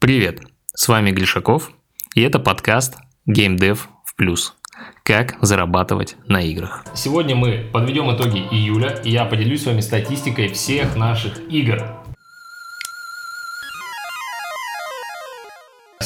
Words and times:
Привет, 0.00 0.40
с 0.74 0.88
вами 0.88 1.10
Глишаков, 1.10 1.72
и 2.14 2.22
это 2.22 2.38
подкаст 2.38 2.96
Game 3.28 3.58
Dev 3.58 3.80
в 4.06 4.16
плюс. 4.16 4.54
Как 5.02 5.36
зарабатывать 5.42 6.16
на 6.26 6.40
играх. 6.40 6.86
Сегодня 6.94 7.36
мы 7.36 7.68
подведем 7.70 8.10
итоги 8.10 8.38
июля, 8.38 8.98
и 9.04 9.10
я 9.10 9.26
поделюсь 9.26 9.64
с 9.64 9.66
вами 9.66 9.80
статистикой 9.80 10.48
всех 10.48 10.96
наших 10.96 11.38
игр. 11.50 11.99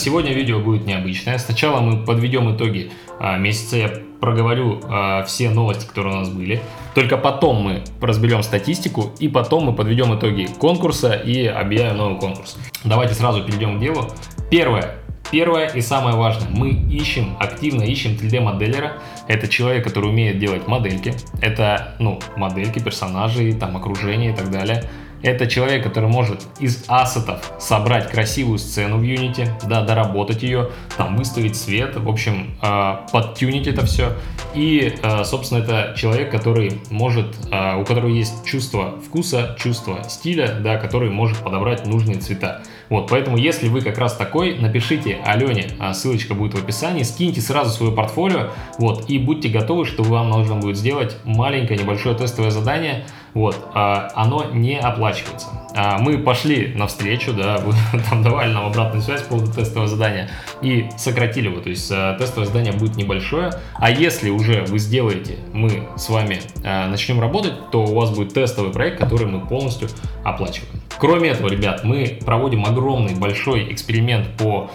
Сегодня 0.05 0.34
видео 0.34 0.61
будет 0.61 0.84
необычное. 0.84 1.39
Сначала 1.39 1.80
мы 1.80 2.05
подведем 2.05 2.55
итоги 2.55 2.93
а, 3.18 3.39
месяца, 3.39 3.79
я 3.79 3.91
проговорю 4.20 4.82
а, 4.84 5.25
все 5.25 5.48
новости, 5.48 5.87
которые 5.87 6.16
у 6.16 6.19
нас 6.19 6.29
были. 6.29 6.61
Только 6.95 7.16
потом 7.16 7.62
мы 7.62 7.84
разберем 8.02 8.43
статистику, 8.43 9.12
и 9.19 9.29
потом 9.29 9.64
мы 9.64 9.73
подведем 9.73 10.14
итоги 10.14 10.46
конкурса 10.59 11.14
и 11.14 11.46
объявим 11.46 11.96
новый 11.96 12.20
конкурс. 12.20 12.59
Давайте 12.84 13.14
сразу 13.14 13.45
перейдем 13.45 13.79
к 13.79 13.80
делу. 13.80 14.11
Первое. 14.51 14.96
Первое 15.30 15.69
и 15.69 15.80
самое 15.80 16.16
важное, 16.16 16.50
мы 16.50 16.69
ищем, 16.69 17.39
активно 17.41 17.83
ищем 17.83 18.11
3D-моделера. 18.11 18.98
Это 19.27 19.48
человек, 19.48 19.84
который 19.84 20.11
умеет 20.11 20.39
делать 20.39 20.69
модельки. 20.69 21.14
Это, 21.41 21.95
ну, 21.98 22.20
модельки 22.36 22.78
персонажей, 22.78 23.55
там, 23.55 23.75
окружение 23.75 24.34
и 24.34 24.36
так 24.36 24.50
далее. 24.50 24.84
Это 25.24 25.46
человек, 25.46 25.83
который 25.83 26.10
может 26.10 26.42
из 26.60 26.84
ассетов 26.87 27.51
собрать 27.59 28.10
красивую 28.10 28.59
сцену 28.59 28.98
в 28.98 29.02
Unity, 29.02 29.48
да, 29.66 29.83
доработать 29.83 30.42
ее, 30.42 30.69
там 30.98 31.16
выставить 31.16 31.56
свет, 31.56 31.97
в 31.97 32.06
общем, 32.10 32.55
э, 32.60 32.97
подтюнить 33.10 33.66
это 33.66 33.87
все. 33.87 34.12
И, 34.55 34.95
э, 35.02 35.24
собственно, 35.24 35.60
это 35.60 35.95
человек, 35.97 36.30
который 36.30 36.78
может, 36.91 37.34
э, 37.50 37.80
у 37.80 37.87
которого 37.87 38.10
есть 38.10 38.45
чувство 38.45 39.00
вкуса, 39.00 39.56
чувство 39.59 40.05
стиля, 40.10 40.59
да, 40.60 40.77
который 40.77 41.09
может 41.09 41.38
подобрать 41.38 41.86
нужные 41.86 42.19
цвета. 42.19 42.61
Вот, 42.91 43.09
поэтому, 43.09 43.38
если 43.38 43.69
вы 43.69 43.80
как 43.80 43.97
раз 43.97 44.14
такой, 44.14 44.59
напишите 44.59 45.16
Алене, 45.25 45.70
ссылочка 45.95 46.34
будет 46.34 46.52
в 46.52 46.62
описании, 46.62 47.02
скиньте 47.02 47.41
сразу 47.41 47.70
свое 47.70 47.92
портфолио, 47.92 48.50
вот, 48.78 49.08
и 49.08 49.19
будьте 49.19 49.48
готовы, 49.48 49.86
что 49.86 50.02
вам 50.02 50.28
нужно 50.28 50.56
будет 50.56 50.77
сделать 50.77 51.17
маленькое 51.25 51.80
небольшое 51.80 52.14
тестовое 52.14 52.50
задание, 52.50 53.06
вот, 53.34 53.56
а, 53.74 54.10
оно 54.14 54.44
не 54.44 54.78
оплачивается. 54.78 55.48
А, 55.74 55.98
мы 55.98 56.18
пошли 56.18 56.72
навстречу, 56.74 57.34
да, 57.34 57.60
там 58.08 58.22
давали 58.22 58.52
нам 58.52 58.66
обратную 58.66 59.02
связь 59.02 59.22
по 59.22 59.30
поводу 59.30 59.52
тестового 59.52 59.88
задания 59.88 60.30
и 60.62 60.88
сократили 60.96 61.48
его, 61.48 61.60
то 61.60 61.68
есть 61.68 61.90
а, 61.92 62.16
тестовое 62.16 62.46
задание 62.46 62.72
будет 62.72 62.96
небольшое, 62.96 63.52
а 63.74 63.90
если 63.90 64.30
уже 64.30 64.64
вы 64.66 64.78
сделаете, 64.78 65.36
мы 65.52 65.88
с 65.96 66.08
вами 66.08 66.40
начнем 66.62 67.20
работать, 67.20 67.70
то 67.70 67.82
у 67.82 67.94
вас 67.94 68.10
будет 68.10 68.32
тестовый 68.32 68.72
проект, 68.72 69.00
который 69.00 69.27
мы 69.27 69.44
полностью 69.44 69.88
оплачиваем. 70.22 70.83
Кроме 70.98 71.31
этого, 71.31 71.48
ребят, 71.48 71.84
мы 71.84 72.19
проводим 72.25 72.64
огромный 72.64 73.14
большой 73.14 73.73
эксперимент 73.73 74.28
по 74.37 74.70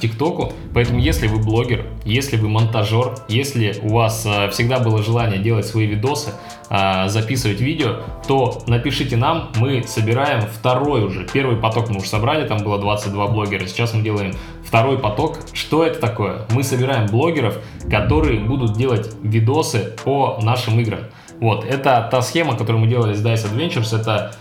ТикТоку, 0.00 0.52
поэтому 0.74 1.00
если 1.00 1.26
вы 1.26 1.38
блогер, 1.38 1.86
если 2.04 2.36
вы 2.36 2.48
монтажер, 2.48 3.14
если 3.28 3.76
у 3.82 3.88
вас 3.88 4.24
а, 4.26 4.48
всегда 4.50 4.78
было 4.78 5.02
желание 5.02 5.38
делать 5.38 5.66
свои 5.66 5.86
видосы, 5.86 6.30
а, 6.68 7.08
записывать 7.08 7.60
видео, 7.60 7.96
то 8.26 8.62
напишите 8.66 9.16
нам, 9.16 9.50
мы 9.56 9.82
собираем 9.86 10.42
второй 10.42 11.04
уже. 11.04 11.26
Первый 11.32 11.56
поток 11.56 11.90
мы 11.90 11.98
уже 11.98 12.08
собрали, 12.08 12.46
там 12.46 12.58
было 12.58 12.78
22 12.78 13.26
блогера, 13.28 13.66
сейчас 13.66 13.94
мы 13.94 14.02
делаем 14.02 14.32
второй 14.64 14.98
поток. 14.98 15.38
Что 15.52 15.84
это 15.84 16.00
такое? 16.00 16.46
Мы 16.50 16.62
собираем 16.62 17.06
блогеров, 17.06 17.58
которые 17.90 18.40
будут 18.40 18.76
делать 18.76 19.10
видосы 19.22 19.94
по 20.04 20.38
нашим 20.42 20.80
играм. 20.80 21.00
Вот, 21.40 21.64
это 21.64 22.08
та 22.10 22.22
схема, 22.22 22.56
которую 22.56 22.84
мы 22.84 22.88
делали 22.88 23.14
с 23.14 23.22
Dice 23.22 23.52
Adventures, 23.52 23.98
это 23.98 24.34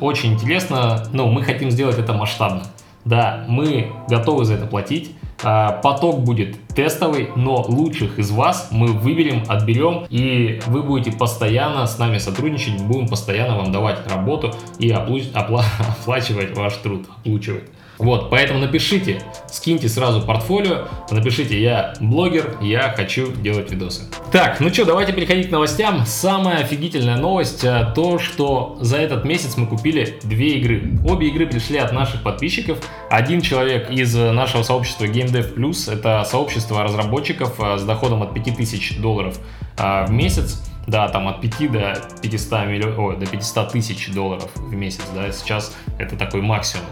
очень 0.00 0.34
интересно, 0.34 1.04
ну, 1.12 1.30
мы 1.30 1.42
хотим 1.42 1.70
сделать 1.70 1.98
это 1.98 2.12
масштабно. 2.12 2.64
Да, 3.04 3.44
мы 3.48 3.92
готовы 4.08 4.44
за 4.44 4.54
это 4.54 4.66
платить, 4.66 5.14
а, 5.42 5.72
поток 5.72 6.20
будет 6.20 6.56
тестовый, 6.68 7.30
но 7.36 7.62
лучших 7.62 8.18
из 8.18 8.30
вас 8.30 8.68
мы 8.70 8.88
выберем, 8.88 9.44
отберем, 9.46 10.06
и 10.08 10.60
вы 10.66 10.82
будете 10.82 11.16
постоянно 11.16 11.86
с 11.86 11.98
нами 11.98 12.18
сотрудничать, 12.18 12.82
будем 12.82 13.08
постоянно 13.08 13.56
вам 13.56 13.70
давать 13.70 13.98
работу 14.10 14.54
и 14.78 14.90
оплачивать 15.34 16.56
ваш 16.56 16.74
труд, 16.78 17.06
оплачивать. 17.24 17.64
Вот, 17.98 18.30
поэтому 18.30 18.58
напишите, 18.58 19.22
скиньте 19.50 19.88
сразу 19.88 20.20
портфолио, 20.20 20.88
напишите, 21.10 21.60
я 21.60 21.94
блогер, 22.00 22.56
я 22.60 22.92
хочу 22.96 23.32
делать 23.32 23.70
видосы. 23.70 24.02
Так, 24.32 24.60
ну 24.60 24.72
что, 24.72 24.84
давайте 24.84 25.12
переходить 25.12 25.48
к 25.48 25.52
новостям. 25.52 26.04
Самая 26.06 26.58
офигительная 26.58 27.16
новость, 27.16 27.64
э, 27.64 27.92
то, 27.94 28.18
что 28.18 28.76
за 28.80 28.96
этот 28.96 29.24
месяц 29.24 29.56
мы 29.56 29.66
купили 29.66 30.18
две 30.24 30.58
игры. 30.58 30.98
Обе 31.04 31.28
игры 31.28 31.46
пришли 31.46 31.78
от 31.78 31.92
наших 31.92 32.22
подписчиков. 32.22 32.78
Один 33.10 33.40
человек 33.40 33.90
из 33.90 34.14
нашего 34.14 34.62
сообщества 34.62 35.04
GameDev 35.04 35.54
Plus, 35.54 35.92
это 35.92 36.24
сообщество 36.24 36.82
разработчиков 36.82 37.54
э, 37.60 37.78
с 37.78 37.82
доходом 37.84 38.22
от 38.22 38.34
5000 38.34 38.98
долларов 38.98 39.38
э, 39.78 40.06
в 40.06 40.10
месяц 40.10 40.62
да, 40.86 41.08
там 41.08 41.28
от 41.28 41.40
5 41.40 41.72
до 41.72 41.98
500 42.22 42.66
миллионов, 42.66 42.98
ой, 42.98 43.16
до 43.16 43.26
500 43.26 43.72
тысяч 43.72 44.12
долларов 44.12 44.50
в 44.54 44.74
месяц, 44.74 45.02
да, 45.14 45.30
сейчас 45.32 45.74
это 45.98 46.16
такой 46.16 46.42
максимум. 46.42 46.86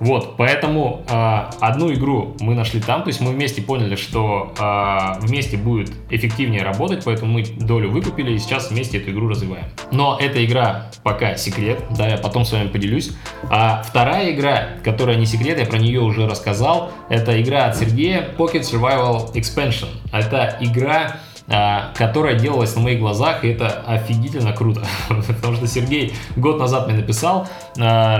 Вот, 0.00 0.36
поэтому 0.36 1.04
э, 1.08 1.40
одну 1.60 1.92
игру 1.92 2.36
мы 2.40 2.54
нашли 2.54 2.80
там, 2.80 3.02
то 3.02 3.08
есть 3.08 3.20
мы 3.20 3.30
вместе 3.30 3.62
поняли, 3.62 3.96
что 3.96 4.52
э, 4.58 5.20
вместе 5.20 5.56
будет 5.56 5.92
эффективнее 6.10 6.62
работать, 6.62 7.04
поэтому 7.04 7.32
мы 7.32 7.44
долю 7.44 7.90
выкупили 7.90 8.32
и 8.32 8.38
сейчас 8.38 8.70
вместе 8.70 8.98
эту 8.98 9.10
игру 9.10 9.28
развиваем. 9.28 9.66
Но 9.92 10.18
эта 10.20 10.44
игра 10.44 10.90
пока 11.02 11.36
секрет, 11.36 11.84
да, 11.96 12.08
я 12.08 12.16
потом 12.16 12.44
с 12.44 12.52
вами 12.52 12.68
поделюсь. 12.68 13.12
А 13.50 13.82
вторая 13.82 14.32
игра, 14.32 14.68
которая 14.82 15.16
не 15.16 15.26
секрет, 15.26 15.58
я 15.58 15.66
про 15.66 15.78
нее 15.78 16.00
уже 16.00 16.26
рассказал, 16.28 16.90
это 17.08 17.40
игра 17.40 17.66
от 17.66 17.76
Сергея 17.76 18.28
Pocket 18.36 18.62
Survival 18.62 19.32
Expansion. 19.34 19.88
Это 20.12 20.56
игра 20.60 21.16
а, 21.46 21.92
которая 21.94 22.38
делалась 22.38 22.74
на 22.74 22.80
моих 22.80 23.00
глазах, 23.00 23.44
и 23.44 23.48
это 23.48 23.82
офигительно 23.86 24.54
круто. 24.54 24.82
Потому 25.08 25.56
что 25.56 25.66
Сергей 25.66 26.14
год 26.36 26.58
назад 26.58 26.86
мне 26.88 26.96
написал, 26.96 27.46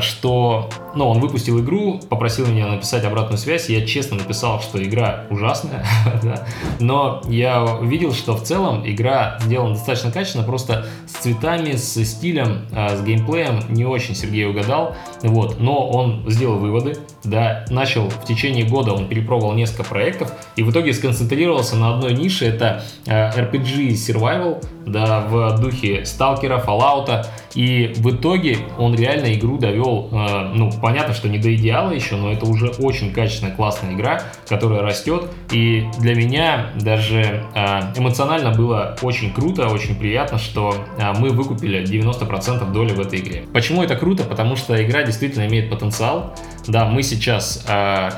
что 0.03 0.69
ну, 0.97 1.09
он 1.09 1.21
выпустил 1.21 1.61
игру, 1.61 2.01
попросил 2.09 2.47
меня 2.47 2.67
написать 2.67 3.05
обратную 3.05 3.39
связь, 3.39 3.69
я 3.69 3.85
честно 3.87 4.17
написал, 4.17 4.61
что 4.61 4.83
игра 4.83 5.25
ужасная, 5.31 5.85
но 6.81 7.23
я 7.29 7.79
видел, 7.83 8.13
что 8.13 8.37
в 8.37 8.43
целом 8.43 8.83
игра 8.87 9.39
сделана 9.43 9.75
достаточно 9.75 10.11
качественно, 10.11 10.45
просто 10.45 10.87
с 11.07 11.23
цветами, 11.23 11.73
с 11.73 12.05
стилем, 12.05 12.67
а, 12.73 12.97
с 12.97 13.03
геймплеем 13.03 13.61
не 13.69 13.85
очень 13.85 14.15
Сергей 14.15 14.47
угадал, 14.47 14.97
вот, 15.23 15.61
но 15.61 15.89
он 15.89 16.25
сделал 16.29 16.59
выводы, 16.59 16.97
да, 17.23 17.65
начал 17.71 18.09
в 18.09 18.25
течение 18.25 18.65
года, 18.65 18.93
он 18.93 19.09
перепробовал 19.09 19.55
несколько 19.55 19.85
проектов, 19.85 20.33
и 20.57 20.63
в 20.63 20.71
итоге 20.71 20.93
сконцентрировался 20.93 21.77
на 21.77 21.95
одной 21.95 22.15
нише, 22.15 22.47
это 22.47 22.85
Э, 23.07 23.31
RPG 23.31 23.91
Survival, 23.91 24.65
да, 24.87 25.21
в 25.29 25.61
духе 25.61 26.05
Сталкера, 26.07 26.63
Fallout, 26.67 27.27
и 27.55 27.93
в 27.97 28.15
итоге 28.15 28.59
он 28.79 28.95
реально 28.95 29.35
игру 29.35 29.59
довел, 29.59 30.09
э, 30.11 30.51
ну, 30.55 30.71
понятно, 30.85 31.15
что 31.15 31.31
не 31.31 31.39
до 31.39 31.55
идеала 31.55 31.93
еще, 31.93 32.17
но 32.17 32.31
это 32.31 32.45
уже 32.45 32.67
очень 32.67 33.11
качественная, 33.11 33.55
классная 33.55 33.95
игра, 33.95 34.21
которая 34.47 34.83
растет, 34.83 35.31
и 35.51 35.87
для 35.99 36.15
меня 36.15 36.73
даже 36.79 37.43
э, 37.55 37.81
эмоционально 37.97 38.51
было 38.51 38.95
очень 39.01 39.33
круто, 39.33 39.69
очень 39.69 39.95
приятно, 39.95 40.37
что 40.37 40.85
мы 41.19 41.31
выкупили 41.31 41.83
90% 41.83 42.71
доли 42.71 42.93
в 42.93 43.01
этой 43.01 43.21
игре. 43.21 43.45
Почему 43.55 43.83
это 43.83 43.97
круто? 43.97 44.25
Потому 44.25 44.57
что 44.57 44.85
игра 44.85 45.05
действительно 45.05 45.47
имеет 45.47 45.71
потенциал, 45.71 46.35
да, 46.67 46.85
мы 46.85 47.03
сейчас, 47.03 47.65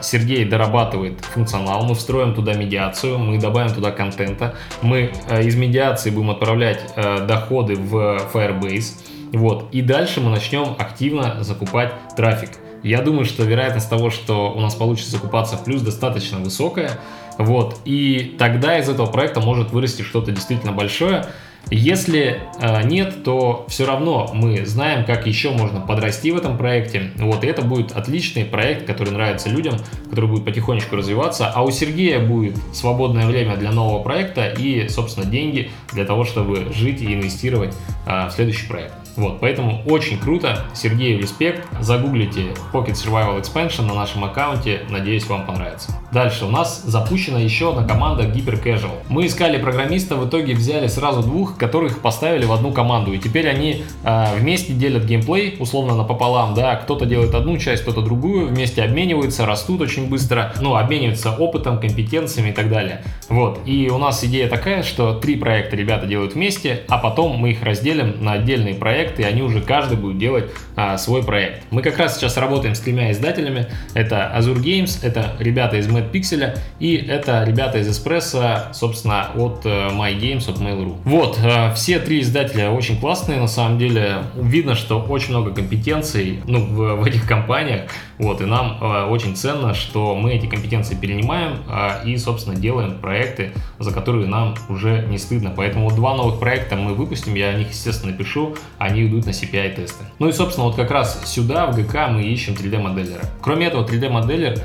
Сергей 0.02 0.44
дорабатывает 0.44 1.20
функционал, 1.20 1.84
мы 1.84 1.94
встроим 1.94 2.34
туда 2.34 2.54
медиацию, 2.54 3.18
мы 3.18 3.38
добавим 3.38 3.72
туда 3.72 3.92
контента, 3.92 4.54
мы 4.82 5.12
из 5.40 5.54
медиации 5.54 6.10
будем 6.10 6.30
отправлять 6.30 6.80
доходы 7.26 7.76
в 7.76 8.22
Firebase, 8.32 8.94
вот, 9.32 9.68
и 9.72 9.82
дальше 9.82 10.20
мы 10.20 10.30
начнем 10.30 10.74
активно 10.78 11.42
закупать 11.42 11.92
трафик. 12.16 12.50
Я 12.82 13.02
думаю, 13.02 13.24
что 13.24 13.42
вероятность 13.42 13.90
того, 13.90 14.10
что 14.10 14.52
у 14.52 14.60
нас 14.60 14.74
получится 14.74 15.10
закупаться 15.10 15.56
в 15.56 15.64
плюс, 15.64 15.82
достаточно 15.82 16.38
высокая, 16.38 16.92
вот, 17.38 17.80
и 17.84 18.36
тогда 18.38 18.78
из 18.78 18.88
этого 18.88 19.06
проекта 19.06 19.40
может 19.40 19.70
вырасти 19.70 20.02
что-то 20.02 20.30
действительно 20.30 20.72
большое, 20.72 21.26
если 21.70 22.42
э, 22.60 22.82
нет, 22.86 23.24
то 23.24 23.66
все 23.68 23.86
равно 23.86 24.30
мы 24.32 24.64
знаем, 24.64 25.04
как 25.04 25.26
еще 25.26 25.50
можно 25.50 25.80
подрасти 25.80 26.30
в 26.30 26.36
этом 26.36 26.56
проекте. 26.56 27.10
Вот, 27.16 27.42
и 27.42 27.48
это 27.48 27.62
будет 27.62 27.90
отличный 27.90 28.44
проект, 28.44 28.86
который 28.86 29.12
нравится 29.12 29.48
людям, 29.48 29.74
который 30.08 30.30
будет 30.30 30.44
потихонечку 30.44 30.94
развиваться. 30.94 31.50
А 31.52 31.64
у 31.64 31.70
Сергея 31.72 32.20
будет 32.20 32.56
свободное 32.72 33.26
время 33.26 33.56
для 33.56 33.72
нового 33.72 34.00
проекта 34.00 34.46
и, 34.48 34.88
собственно, 34.88 35.26
деньги 35.26 35.70
для 35.92 36.04
того, 36.04 36.24
чтобы 36.24 36.72
жить 36.72 37.02
и 37.02 37.12
инвестировать 37.12 37.74
э, 38.06 38.28
в 38.28 38.30
следующий 38.30 38.68
проект. 38.68 39.05
Вот, 39.16 39.40
поэтому 39.40 39.82
очень 39.86 40.18
круто. 40.18 40.64
Сергею 40.74 41.18
респект. 41.20 41.66
Загуглите 41.80 42.54
Pocket 42.72 42.94
Survival 42.94 43.40
Expansion 43.40 43.86
на 43.86 43.94
нашем 43.94 44.24
аккаунте. 44.24 44.82
Надеюсь, 44.90 45.26
вам 45.26 45.46
понравится. 45.46 45.92
Дальше 46.12 46.44
у 46.44 46.50
нас 46.50 46.82
запущена 46.82 47.38
еще 47.38 47.70
одна 47.70 47.84
команда 47.84 48.24
Hyper 48.24 48.62
Casual. 48.62 49.02
Мы 49.08 49.26
искали 49.26 49.58
программиста, 49.58 50.16
в 50.16 50.28
итоге 50.28 50.54
взяли 50.54 50.86
сразу 50.86 51.22
двух, 51.22 51.56
которых 51.56 52.00
поставили 52.00 52.44
в 52.44 52.52
одну 52.52 52.72
команду. 52.72 53.12
И 53.12 53.18
теперь 53.18 53.48
они 53.48 53.82
э, 54.04 54.36
вместе 54.38 54.72
делят 54.72 55.04
геймплей, 55.04 55.56
условно 55.58 55.94
напополам, 55.94 56.54
да, 56.54 56.76
кто-то 56.76 57.06
делает 57.06 57.34
одну 57.34 57.58
часть, 57.58 57.82
кто-то 57.82 58.02
другую, 58.02 58.48
вместе 58.48 58.82
обмениваются, 58.82 59.46
растут 59.46 59.80
очень 59.80 60.08
быстро, 60.08 60.52
ну, 60.60 60.76
обмениваются 60.76 61.32
опытом, 61.32 61.80
компетенциями 61.80 62.50
и 62.50 62.52
так 62.52 62.68
далее. 62.68 63.02
Вот, 63.28 63.60
и 63.66 63.90
у 63.90 63.98
нас 63.98 64.22
идея 64.24 64.48
такая, 64.48 64.82
что 64.82 65.14
три 65.14 65.36
проекта 65.36 65.76
ребята 65.76 66.06
делают 66.06 66.34
вместе, 66.34 66.82
а 66.88 66.98
потом 66.98 67.36
мы 67.36 67.50
их 67.50 67.62
разделим 67.62 68.24
на 68.24 68.32
отдельные 68.32 68.74
проекты, 68.74 69.05
и 69.18 69.22
они 69.22 69.42
уже 69.42 69.60
каждый 69.60 69.96
будет 69.96 70.18
делать 70.18 70.50
а, 70.76 70.98
свой 70.98 71.22
проект. 71.22 71.64
Мы 71.70 71.82
как 71.82 71.98
раз 71.98 72.16
сейчас 72.16 72.36
работаем 72.36 72.74
с 72.74 72.80
тремя 72.80 73.12
издателями. 73.12 73.66
Это 73.94 74.32
Azure 74.36 74.62
Games, 74.62 74.98
это 75.02 75.32
ребята 75.38 75.76
из 75.76 75.88
Mad 75.88 76.10
Pixel 76.10 76.58
и 76.78 76.96
это 76.96 77.44
ребята 77.44 77.78
из 77.78 77.88
Espresso, 77.88 78.72
собственно, 78.72 79.30
от 79.34 79.64
uh, 79.64 79.96
My 79.96 80.18
Games, 80.18 80.48
от 80.50 80.60
Mail.ru. 80.60 80.96
Вот, 81.04 81.38
uh, 81.38 81.74
все 81.74 81.98
три 81.98 82.20
издателя 82.20 82.70
очень 82.70 82.98
классные, 82.98 83.40
на 83.40 83.48
самом 83.48 83.78
деле. 83.78 84.24
Видно, 84.34 84.74
что 84.74 85.00
очень 85.00 85.30
много 85.30 85.52
компетенций 85.52 86.40
ну, 86.46 86.64
в, 86.64 86.96
в 86.96 87.04
этих 87.04 87.26
компаниях. 87.26 87.90
Вот, 88.18 88.40
и 88.40 88.44
нам 88.44 88.78
uh, 88.80 89.08
очень 89.08 89.36
ценно, 89.36 89.74
что 89.74 90.14
мы 90.14 90.34
эти 90.34 90.46
компетенции 90.46 90.94
перенимаем 90.94 91.58
и, 92.04 92.16
собственно, 92.16 92.56
делаем 92.56 92.98
проекты, 92.98 93.52
за 93.78 93.92
которые 93.92 94.26
нам 94.26 94.54
уже 94.68 95.06
не 95.08 95.18
стыдно. 95.18 95.52
Поэтому 95.54 95.90
два 95.90 96.14
новых 96.14 96.38
проекта 96.40 96.76
мы 96.76 96.94
выпустим, 96.94 97.34
я 97.34 97.48
о 97.48 97.54
них, 97.54 97.70
естественно, 97.70 98.12
напишу, 98.12 98.56
они 98.78 98.95
идут 99.04 99.26
на 99.26 99.30
CPI-тесты. 99.30 100.04
Ну 100.18 100.28
и, 100.28 100.32
собственно, 100.32 100.66
вот 100.66 100.76
как 100.76 100.90
раз 100.90 101.20
сюда, 101.26 101.66
в 101.66 101.76
ГК, 101.76 102.08
мы 102.08 102.22
ищем 102.22 102.54
3D-моделлера. 102.54 103.24
Кроме 103.42 103.66
этого, 103.66 103.84
3D-моделлер 103.84 104.60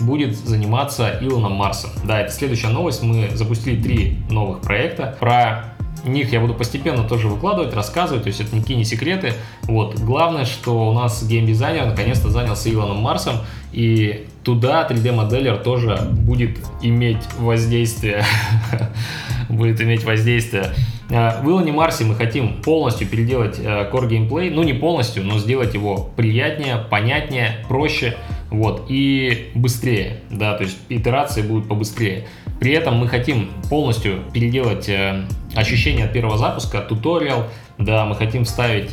будет 0.00 0.36
заниматься 0.36 1.18
Илоном 1.20 1.52
Марсом. 1.52 1.90
Да, 2.04 2.20
это 2.20 2.32
следующая 2.32 2.68
новость. 2.68 3.02
Мы 3.02 3.30
запустили 3.34 3.80
три 3.80 4.18
новых 4.30 4.60
проекта. 4.62 5.16
Про 5.20 5.74
них 6.04 6.32
я 6.32 6.40
буду 6.40 6.54
постепенно 6.54 7.04
тоже 7.04 7.28
выкладывать, 7.28 7.74
рассказывать, 7.74 8.22
то 8.22 8.28
есть 8.28 8.40
это 8.40 8.56
никакие 8.56 8.78
не 8.78 8.84
секреты. 8.84 9.34
Вот. 9.62 9.98
Главное, 9.98 10.44
что 10.44 10.88
у 10.88 10.92
нас 10.94 11.22
геймдизайнер 11.22 11.86
наконец-то 11.86 12.30
занялся 12.30 12.72
Илоном 12.72 12.98
Марсом, 12.98 13.36
и 13.72 14.26
туда 14.42 14.86
3D-моделлер 14.88 15.58
тоже 15.58 15.98
будет 16.10 16.58
иметь 16.82 17.18
воздействие. 17.38 18.24
будет 19.48 19.80
иметь 19.80 20.04
воздействие. 20.04 20.72
Э, 21.10 21.42
в 21.42 21.48
Илоне 21.48 21.72
Марсе 21.72 22.04
мы 22.04 22.14
хотим 22.14 22.62
полностью 22.62 23.06
переделать 23.08 23.58
э, 23.58 23.90
core 23.90 24.08
геймплей, 24.08 24.50
ну 24.50 24.62
не 24.62 24.72
полностью, 24.72 25.24
но 25.24 25.38
сделать 25.38 25.74
его 25.74 26.10
приятнее, 26.16 26.78
понятнее, 26.78 27.64
проще, 27.68 28.16
вот, 28.50 28.86
и 28.88 29.50
быстрее, 29.54 30.20
да, 30.30 30.56
то 30.56 30.64
есть 30.64 30.78
итерации 30.88 31.42
будут 31.42 31.68
побыстрее. 31.68 32.26
При 32.60 32.72
этом 32.72 32.96
мы 32.96 33.08
хотим 33.08 33.50
полностью 33.68 34.20
переделать 34.32 34.88
э, 34.88 35.24
ощущение 35.54 36.06
от 36.06 36.12
первого 36.12 36.38
запуска, 36.38 36.80
туториал, 36.80 37.46
да, 37.78 38.04
мы 38.04 38.14
хотим 38.14 38.44
вставить 38.44 38.92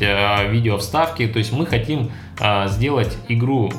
видео 0.49 0.77
вставки, 0.77 1.27
то 1.27 1.39
есть 1.39 1.51
мы 1.51 1.65
хотим 1.65 2.09
э, 2.39 2.67
сделать 2.69 3.17
игру, 3.27 3.71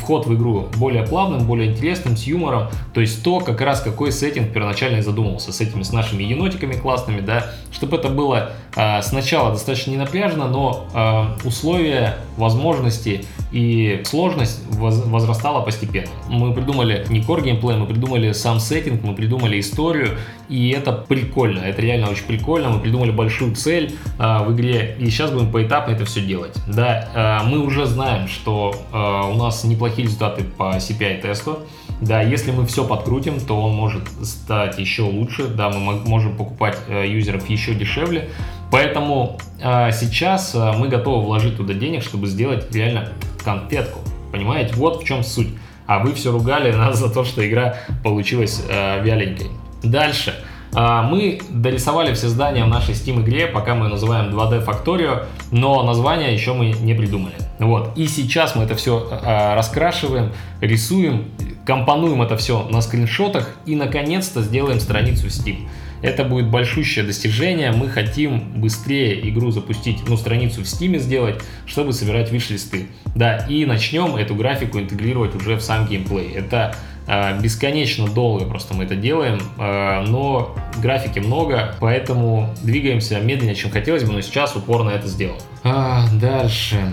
вход 0.00 0.26
в 0.26 0.34
игру 0.34 0.68
более 0.76 1.04
плавным, 1.04 1.46
более 1.46 1.72
интересным, 1.72 2.16
с 2.16 2.24
юмором, 2.24 2.68
то 2.94 3.00
есть 3.00 3.22
то, 3.22 3.40
как 3.40 3.60
раз 3.60 3.80
какой 3.80 4.12
сеттинг 4.12 4.52
первоначально 4.52 5.02
задумывался 5.02 5.52
с 5.52 5.60
этими, 5.60 5.82
с 5.82 5.92
нашими 5.92 6.22
енотиками 6.22 6.74
классными, 6.74 7.20
да, 7.20 7.50
чтобы 7.72 7.96
это 7.96 8.08
было 8.08 8.52
э, 8.74 9.02
сначала 9.02 9.52
достаточно 9.52 9.90
ненапряжно, 9.90 10.48
но 10.48 10.86
э, 10.94 11.46
условия, 11.46 12.16
возможности 12.36 13.24
и 13.52 14.02
сложность 14.04 14.66
воз, 14.70 15.04
возрастала 15.06 15.62
постепенно. 15.62 16.10
Мы 16.28 16.52
придумали 16.52 17.04
не 17.08 17.20
core 17.20 17.42
геймплей, 17.42 17.76
мы 17.76 17.86
придумали 17.86 18.32
сам 18.32 18.60
сеттинг, 18.60 19.02
мы 19.02 19.14
придумали 19.14 19.58
историю, 19.60 20.18
и 20.48 20.70
это 20.70 20.92
прикольно, 20.92 21.60
это 21.60 21.82
реально 21.82 22.10
очень 22.10 22.24
прикольно, 22.24 22.70
мы 22.70 22.80
придумали 22.80 23.10
большую 23.10 23.54
цель, 23.54 23.94
э, 24.18 24.44
в 24.44 24.54
игре, 24.54 24.96
и 24.98 25.10
сейчас 25.10 25.30
будем 25.30 25.50
поэтапно 25.50 25.92
это 25.92 26.04
все 26.04 26.20
делать. 26.20 26.54
Да, 26.66 27.42
э, 27.42 27.48
мы 27.48 27.60
уже 27.60 27.86
знаем, 27.86 28.28
что 28.28 28.74
э, 28.92 28.96
у 28.96 29.34
нас 29.36 29.64
неплохие 29.64 30.04
результаты 30.04 30.44
по 30.44 30.76
CPI-тесту. 30.76 31.60
Да, 32.00 32.20
если 32.20 32.50
мы 32.50 32.66
все 32.66 32.86
подкрутим, 32.86 33.40
то 33.40 33.58
он 33.62 33.74
может 33.74 34.02
стать 34.22 34.78
еще 34.78 35.02
лучше. 35.02 35.46
Да, 35.48 35.70
мы 35.70 36.00
можем 36.04 36.36
покупать 36.36 36.76
э, 36.88 37.06
юзеров 37.08 37.48
еще 37.48 37.74
дешевле. 37.74 38.28
Поэтому 38.70 39.38
сейчас 39.58 40.54
мы 40.54 40.88
готовы 40.88 41.24
вложить 41.24 41.56
туда 41.56 41.72
денег, 41.72 42.02
чтобы 42.02 42.26
сделать 42.26 42.74
реально 42.74 43.08
конфетку. 43.44 44.00
Понимаете, 44.32 44.74
вот 44.74 45.02
в 45.02 45.06
чем 45.06 45.22
суть. 45.22 45.48
А 45.86 46.00
вы 46.00 46.14
все 46.14 46.32
ругали 46.32 46.72
нас 46.72 46.98
за 46.98 47.08
то, 47.08 47.24
что 47.24 47.46
игра 47.46 47.76
получилась 48.02 48.62
вяленькой. 48.68 49.48
Дальше. 49.82 50.34
А, 50.78 51.02
мы 51.02 51.40
дорисовали 51.48 52.12
все 52.12 52.28
здания 52.28 52.64
в 52.64 52.68
нашей 52.68 52.94
Steam 52.94 53.22
игре, 53.22 53.46
пока 53.46 53.74
мы 53.74 53.88
называем 53.88 54.28
2D 54.28 54.64
Factorio, 54.64 55.24
но 55.50 55.82
название 55.82 56.34
еще 56.34 56.52
мы 56.52 56.72
не 56.72 56.92
придумали. 56.92 57.34
Вот. 57.58 57.96
И 57.96 58.06
сейчас 58.06 58.54
мы 58.54 58.64
это 58.64 58.74
все 58.74 59.08
а, 59.10 59.54
раскрашиваем, 59.54 60.32
рисуем, 60.60 61.24
компонуем 61.64 62.20
это 62.20 62.36
все 62.36 62.68
на 62.68 62.82
скриншотах 62.82 63.56
и 63.64 63.74
наконец-то 63.74 64.42
сделаем 64.42 64.78
страницу 64.78 65.28
Steam. 65.28 65.66
Это 66.06 66.24
будет 66.24 66.48
большущее 66.48 67.04
достижение. 67.04 67.72
Мы 67.72 67.88
хотим 67.88 68.60
быстрее 68.60 69.28
игру 69.28 69.50
запустить, 69.50 69.98
ну, 70.08 70.16
страницу 70.16 70.62
в 70.62 70.64
Steam 70.64 70.98
сделать, 70.98 71.42
чтобы 71.66 71.92
собирать 71.92 72.30
виш-листы. 72.30 72.86
Да, 73.14 73.38
и 73.48 73.64
начнем 73.64 74.16
эту 74.16 74.34
графику 74.34 74.78
интегрировать 74.78 75.34
уже 75.34 75.56
в 75.56 75.62
сам 75.62 75.86
геймплей. 75.86 76.32
Это 76.32 76.74
Э, 77.06 77.38
бесконечно 77.40 78.08
долго 78.08 78.44
просто 78.46 78.74
мы 78.74 78.84
это 78.84 78.96
делаем, 78.96 79.40
э, 79.58 80.04
но 80.08 80.56
графики 80.78 81.20
много, 81.20 81.76
поэтому 81.80 82.54
двигаемся 82.62 83.20
медленнее, 83.20 83.54
чем 83.54 83.70
хотелось 83.70 84.02
бы, 84.02 84.12
но 84.12 84.20
сейчас 84.20 84.56
упор 84.56 84.82
на 84.82 84.90
это 84.90 85.06
сделал. 85.06 85.38
А, 85.62 86.04
дальше. 86.20 86.92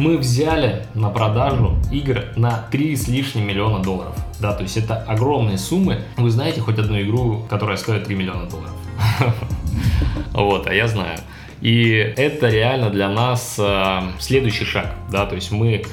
Мы 0.00 0.16
взяли 0.16 0.86
на 0.94 1.10
продажу 1.10 1.76
игр 1.92 2.24
на 2.34 2.64
3 2.70 2.96
с 2.96 3.06
лишним 3.06 3.46
миллиона 3.46 3.82
долларов. 3.82 4.16
Да, 4.40 4.54
то 4.54 4.62
есть 4.62 4.78
это 4.78 4.96
огромные 4.96 5.58
суммы. 5.58 5.98
Вы 6.16 6.30
знаете 6.30 6.62
хоть 6.62 6.78
одну 6.78 6.98
игру, 7.02 7.44
которая 7.50 7.76
стоит 7.76 8.04
3 8.04 8.16
миллиона 8.16 8.48
долларов? 8.48 8.72
Вот, 10.32 10.66
а 10.66 10.72
я 10.72 10.88
знаю. 10.88 11.18
И 11.60 11.90
это 12.16 12.48
реально 12.48 12.88
для 12.88 13.10
нас 13.10 13.56
э, 13.58 14.00
следующий 14.18 14.64
шаг, 14.64 14.94
да, 15.12 15.26
то 15.26 15.34
есть 15.34 15.50
мы 15.50 15.84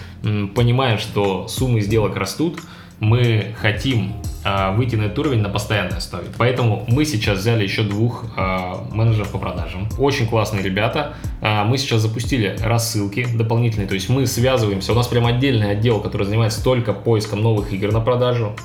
понимаем, 0.56 1.00
что 1.00 1.50
суммы 1.50 1.81
сделок 1.81 2.15
растут, 2.15 2.62
мы 3.00 3.54
хотим 3.60 4.14
э, 4.44 4.76
выйти 4.76 4.96
на 4.96 5.04
этот 5.04 5.20
уровень 5.20 5.42
на 5.42 5.50
постоянной 5.50 5.98
основе. 5.98 6.28
Поэтому 6.38 6.86
мы 6.88 7.06
сейчас 7.06 7.40
взяли 7.40 7.64
еще 7.64 7.84
двух 7.84 8.26
э, 8.36 8.74
менеджеров 8.92 9.32
по 9.32 9.38
продажам. 9.38 9.88
Очень 9.98 10.28
классные 10.28 10.64
ребята. 10.64 11.14
Э, 11.42 11.64
мы 11.64 11.78
сейчас 11.78 12.02
запустили 12.02 12.58
рассылки 12.62 13.28
дополнительные, 13.36 13.88
то 13.88 13.94
есть 13.94 14.10
мы 14.10 14.26
связываемся. 14.26 14.94
У 14.94 14.96
нас 14.96 15.08
прям 15.08 15.26
отдельный 15.26 15.72
отдел, 15.72 16.00
который 16.00 16.24
занимается 16.24 16.64
только 16.64 16.94
поиском 16.94 17.42
новых 17.42 17.72
игр 17.72 17.92
на 17.92 18.02
продажу. 18.02 18.56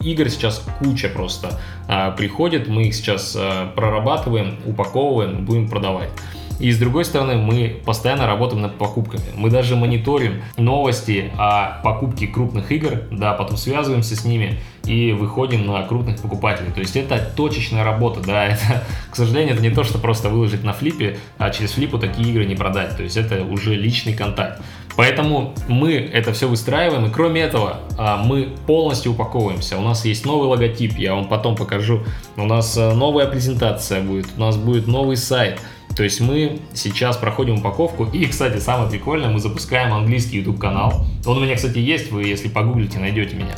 Игр 0.00 0.30
сейчас 0.30 0.64
куча 0.78 1.08
просто 1.08 1.60
э, 1.88 2.12
приходит, 2.16 2.68
мы 2.68 2.84
их 2.84 2.94
сейчас 2.94 3.36
э, 3.38 3.66
прорабатываем, 3.74 4.58
упаковываем, 4.64 5.44
будем 5.44 5.68
продавать. 5.68 6.10
И 6.60 6.70
с 6.70 6.78
другой 6.78 7.04
стороны, 7.04 7.36
мы 7.36 7.80
постоянно 7.84 8.26
работаем 8.26 8.62
над 8.62 8.76
покупками. 8.76 9.24
Мы 9.34 9.50
даже 9.50 9.76
мониторим 9.76 10.42
новости 10.58 11.30
о 11.38 11.80
покупке 11.82 12.26
крупных 12.26 12.70
игр, 12.70 13.02
да, 13.10 13.32
потом 13.32 13.56
связываемся 13.56 14.14
с 14.14 14.24
ними 14.24 14.60
и 14.84 15.12
выходим 15.12 15.66
на 15.66 15.82
крупных 15.82 16.20
покупателей. 16.20 16.70
То 16.72 16.80
есть 16.80 16.96
это 16.96 17.18
точечная 17.34 17.82
работа, 17.82 18.20
да, 18.20 18.46
это, 18.48 18.84
к 19.10 19.16
сожалению, 19.16 19.54
это 19.54 19.62
не 19.62 19.70
то, 19.70 19.84
что 19.84 19.98
просто 19.98 20.28
выложить 20.28 20.62
на 20.62 20.74
флипе, 20.74 21.18
а 21.38 21.50
через 21.50 21.72
флипу 21.72 21.98
такие 21.98 22.28
игры 22.28 22.44
не 22.44 22.54
продать. 22.54 22.96
То 22.96 23.02
есть 23.02 23.16
это 23.16 23.42
уже 23.42 23.74
личный 23.74 24.12
контакт. 24.12 24.60
Поэтому 24.96 25.54
мы 25.68 25.94
это 25.94 26.32
все 26.34 26.46
выстраиваем, 26.46 27.06
и 27.06 27.10
кроме 27.10 27.40
этого 27.40 27.78
а, 27.96 28.22
мы 28.22 28.50
полностью 28.66 29.12
упаковываемся. 29.12 29.78
У 29.78 29.82
нас 29.82 30.04
есть 30.04 30.26
новый 30.26 30.48
логотип, 30.48 30.98
я 30.98 31.14
вам 31.14 31.26
потом 31.26 31.56
покажу. 31.56 32.02
У 32.36 32.44
нас 32.44 32.76
а, 32.76 32.92
новая 32.92 33.26
презентация 33.26 34.02
будет, 34.02 34.26
у 34.36 34.40
нас 34.40 34.56
будет 34.56 34.86
новый 34.86 35.16
сайт. 35.16 35.60
То 36.00 36.04
есть 36.04 36.18
мы 36.22 36.60
сейчас 36.72 37.18
проходим 37.18 37.58
упаковку. 37.58 38.06
И, 38.06 38.24
кстати, 38.24 38.58
самое 38.58 38.88
прикольное, 38.88 39.28
мы 39.28 39.38
запускаем 39.38 39.92
английский 39.92 40.38
YouTube 40.38 40.58
канал. 40.58 41.04
Он 41.26 41.36
у 41.36 41.40
меня, 41.42 41.56
кстати, 41.56 41.76
есть, 41.76 42.10
вы 42.10 42.22
если 42.22 42.48
погуглите, 42.48 42.98
найдете 42.98 43.36
меня. 43.36 43.54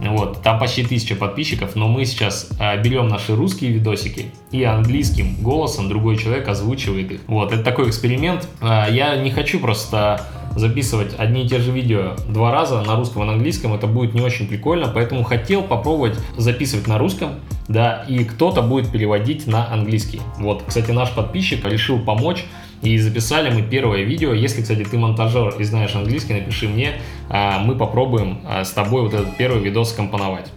Вот, 0.00 0.42
там 0.42 0.58
почти 0.58 0.82
тысяча 0.82 1.14
подписчиков, 1.14 1.76
но 1.76 1.86
мы 1.86 2.04
сейчас 2.04 2.48
э, 2.58 2.82
берем 2.82 3.06
наши 3.06 3.36
русские 3.36 3.70
видосики 3.70 4.32
и 4.50 4.64
английским 4.64 5.36
голосом 5.40 5.88
другой 5.88 6.16
человек 6.16 6.48
озвучивает 6.48 7.12
их. 7.12 7.20
Вот, 7.28 7.52
это 7.52 7.62
такой 7.62 7.88
эксперимент. 7.88 8.48
Э, 8.60 8.86
я 8.90 9.14
не 9.14 9.30
хочу 9.30 9.60
просто 9.60 10.26
записывать 10.56 11.14
одни 11.16 11.44
и 11.44 11.48
те 11.48 11.60
же 11.60 11.70
видео 11.70 12.16
два 12.28 12.50
раза 12.50 12.82
на 12.82 12.96
русском 12.96 13.22
и 13.22 13.26
на 13.26 13.34
английском, 13.34 13.72
это 13.72 13.86
будет 13.86 14.14
не 14.14 14.20
очень 14.20 14.48
прикольно, 14.48 14.90
поэтому 14.92 15.22
хотел 15.22 15.62
попробовать 15.62 16.18
записывать 16.36 16.88
на 16.88 16.98
русском, 16.98 17.36
да, 17.68 18.04
и 18.08 18.24
кто-то 18.24 18.62
будет 18.62 18.90
переводить 18.90 19.46
на 19.46 19.72
английский. 19.72 20.20
Вот, 20.38 20.64
кстати, 20.66 20.90
наш 20.90 21.12
подписчик 21.12 21.64
решил 21.64 21.98
помочь 21.98 22.44
И 22.82 22.98
записали 22.98 23.50
мы 23.50 23.62
первое 23.62 24.02
видео. 24.02 24.34
Если, 24.34 24.60
кстати, 24.60 24.84
ты 24.84 24.98
монтажер 24.98 25.54
и 25.58 25.64
знаешь 25.64 25.94
английский, 25.94 26.34
напиши 26.34 26.68
мне. 26.68 27.00
А, 27.30 27.58
мы 27.58 27.76
попробуем 27.76 28.40
а, 28.44 28.64
с 28.64 28.72
тобой 28.72 29.02
вот 29.02 29.14
этот 29.14 29.36
первый 29.38 29.62
видос 29.62 29.90
скомпоновать. 29.90 30.52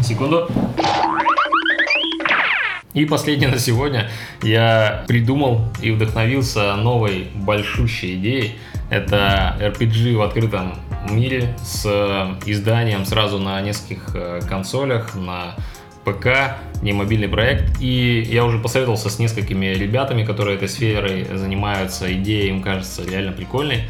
Секунду. 0.00 0.48
И 2.92 3.04
последнее 3.06 3.50
на 3.50 3.58
сегодня. 3.58 4.08
Я 4.40 5.04
придумал 5.08 5.62
и 5.82 5.90
вдохновился 5.90 6.76
новой 6.76 7.26
большущей 7.34 8.14
идеей. 8.14 8.52
Это 8.88 9.56
RPG 9.60 10.16
в 10.16 10.22
открытом 10.22 10.74
мире 11.10 11.56
с 11.60 11.84
изданием 12.46 13.04
сразу 13.04 13.40
на 13.40 13.60
нескольких 13.60 14.10
э, 14.14 14.40
консолях, 14.48 15.16
на 15.16 15.56
ПК, 16.04 16.56
не 16.82 16.92
мобильный 16.92 17.28
проект. 17.28 17.80
И 17.80 18.26
я 18.28 18.44
уже 18.44 18.58
посоветовался 18.58 19.10
с 19.10 19.18
несколькими 19.18 19.66
ребятами, 19.66 20.24
которые 20.24 20.56
этой 20.56 20.68
сферой 20.68 21.26
занимаются. 21.34 22.12
Идея 22.14 22.48
им 22.48 22.62
кажется 22.62 23.02
реально 23.04 23.32
прикольной. 23.32 23.82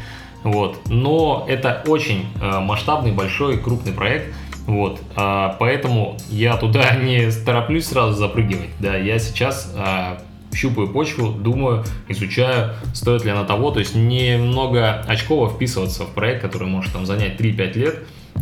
Вот. 0.43 0.79
Но 0.87 1.45
это 1.47 1.83
очень 1.87 2.25
э, 2.41 2.59
масштабный, 2.59 3.11
большой, 3.11 3.57
крупный 3.57 3.93
проект. 3.93 4.33
Вот, 4.67 4.99
а, 5.15 5.55
поэтому 5.59 6.17
я 6.29 6.57
туда 6.57 6.95
не 7.03 7.29
тороплюсь 7.31 7.85
сразу 7.85 8.13
запрыгивать. 8.13 8.69
Да, 8.79 8.97
я 8.97 9.19
сейчас 9.19 9.71
а, 9.77 10.17
щупаю 10.53 10.87
почву, 10.87 11.31
думаю, 11.31 11.83
изучаю, 12.07 12.73
стоит 12.93 13.25
ли 13.25 13.31
она 13.31 13.43
того. 13.43 13.71
То 13.71 13.79
есть 13.79 13.95
немного 13.95 15.03
очково 15.07 15.49
вписываться 15.49 16.03
в 16.03 16.13
проект, 16.13 16.41
который 16.41 16.67
может 16.67 16.93
там 16.93 17.05
занять 17.05 17.39
3-5 17.39 17.73
лет 17.77 17.99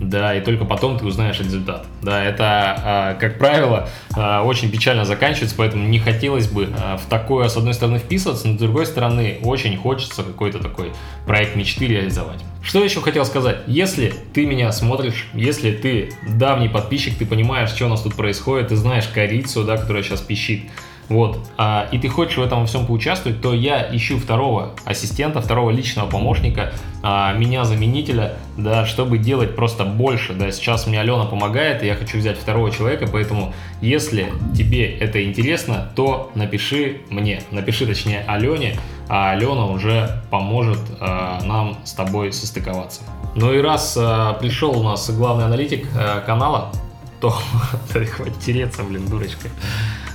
да, 0.09 0.35
и 0.35 0.41
только 0.41 0.65
потом 0.65 0.97
ты 0.97 1.05
узнаешь 1.05 1.39
результат. 1.39 1.85
Да, 2.01 2.23
это, 2.23 2.43
а, 2.45 3.13
как 3.15 3.37
правило, 3.37 3.89
а, 4.15 4.43
очень 4.43 4.71
печально 4.71 5.05
заканчивается, 5.05 5.55
поэтому 5.57 5.87
не 5.87 5.99
хотелось 5.99 6.47
бы 6.47 6.69
а, 6.77 6.97
в 6.97 7.05
такое, 7.07 7.47
с 7.47 7.57
одной 7.57 7.73
стороны, 7.73 7.99
вписываться, 7.99 8.47
но 8.47 8.55
с 8.55 8.59
другой 8.59 8.85
стороны, 8.85 9.39
очень 9.43 9.77
хочется 9.77 10.23
какой-то 10.23 10.59
такой 10.59 10.91
проект 11.25 11.55
мечты 11.55 11.87
реализовать. 11.87 12.43
Что 12.61 12.83
еще 12.83 13.01
хотел 13.01 13.25
сказать? 13.25 13.57
Если 13.67 14.13
ты 14.33 14.45
меня 14.45 14.71
смотришь, 14.71 15.27
если 15.33 15.71
ты 15.71 16.13
давний 16.27 16.69
подписчик, 16.69 17.17
ты 17.17 17.25
понимаешь, 17.25 17.69
что 17.69 17.85
у 17.85 17.89
нас 17.89 18.01
тут 18.01 18.15
происходит, 18.15 18.69
ты 18.69 18.75
знаешь 18.75 19.07
корицу, 19.07 19.63
да, 19.63 19.77
которая 19.77 20.01
сейчас 20.03 20.21
пищит, 20.21 20.63
вот, 21.09 21.39
а, 21.57 21.87
и 21.91 21.97
ты 21.97 22.07
хочешь 22.07 22.37
в 22.37 22.41
этом 22.41 22.61
во 22.61 22.65
всем 22.65 22.85
поучаствовать, 22.85 23.41
то 23.41 23.53
я 23.53 23.93
ищу 23.95 24.17
второго 24.17 24.71
ассистента, 24.85 25.41
второго 25.41 25.69
личного 25.69 26.09
помощника, 26.09 26.73
а, 27.01 27.33
меня 27.33 27.65
заменителя, 27.65 28.35
да, 28.57 28.85
чтобы 28.85 29.17
делать 29.17 29.55
просто 29.55 29.83
больше, 29.83 30.33
да, 30.33 30.51
сейчас 30.51 30.87
мне 30.87 30.99
Алена 30.99 31.25
помогает, 31.25 31.83
и 31.83 31.87
я 31.87 31.95
хочу 31.95 32.17
взять 32.17 32.37
второго 32.37 32.71
человека, 32.71 33.07
поэтому 33.11 33.53
если 33.81 34.31
тебе 34.55 34.97
это 34.97 35.23
интересно, 35.23 35.91
то 35.95 36.31
напиши 36.35 37.01
мне, 37.09 37.41
напиши 37.51 37.85
точнее 37.85 38.23
Алене, 38.27 38.77
а 39.09 39.31
Алена 39.31 39.65
уже 39.65 40.23
поможет 40.31 40.79
а, 40.99 41.41
нам 41.43 41.77
с 41.83 41.93
тобой 41.93 42.31
состыковаться. 42.31 43.01
Ну 43.35 43.53
и 43.53 43.59
раз 43.59 43.97
а, 43.99 44.33
пришел 44.33 44.79
у 44.79 44.83
нас 44.83 45.09
главный 45.09 45.45
аналитик 45.45 45.87
а, 45.95 46.21
канала, 46.21 46.71
то 47.19 47.29
хватит 47.91 48.39
тереться, 48.39 48.83
блин, 48.83 49.07
дурочка. 49.07 49.49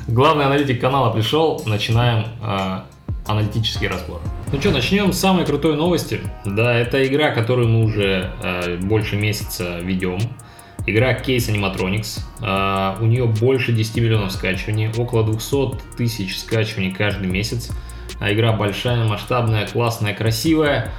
Главный 0.09 0.47
аналитик 0.47 0.81
канала 0.81 1.13
пришел, 1.13 1.63
начинаем 1.67 2.29
э, 2.43 2.81
аналитический 3.27 3.89
разбор. 3.89 4.23
Ну 4.51 4.59
что, 4.59 4.71
начнем 4.71 5.13
с 5.13 5.19
самой 5.19 5.45
крутой 5.45 5.77
новости. 5.77 6.23
Да, 6.47 6.75
это 6.75 7.07
игра, 7.07 7.31
которую 7.31 7.69
мы 7.69 7.85
уже 7.85 8.31
э, 8.43 8.79
больше 8.79 9.17
месяца 9.17 9.81
ведем. 9.81 10.19
Игра 10.87 11.13
Case 11.13 11.53
Animatronics. 11.53 12.21
Э, 12.41 12.97
у 13.03 13.05
нее 13.05 13.27
больше 13.27 13.73
10 13.73 13.97
миллионов 13.97 14.33
скачиваний, 14.33 14.91
около 14.97 15.25
200 15.25 15.97
тысяч 15.99 16.39
скачиваний 16.39 16.91
каждый 16.91 17.27
месяц. 17.27 17.71
А 18.19 18.33
игра 18.33 18.55
большая, 18.55 19.05
масштабная, 19.05 19.67
классная, 19.67 20.15
красивая. 20.15 20.91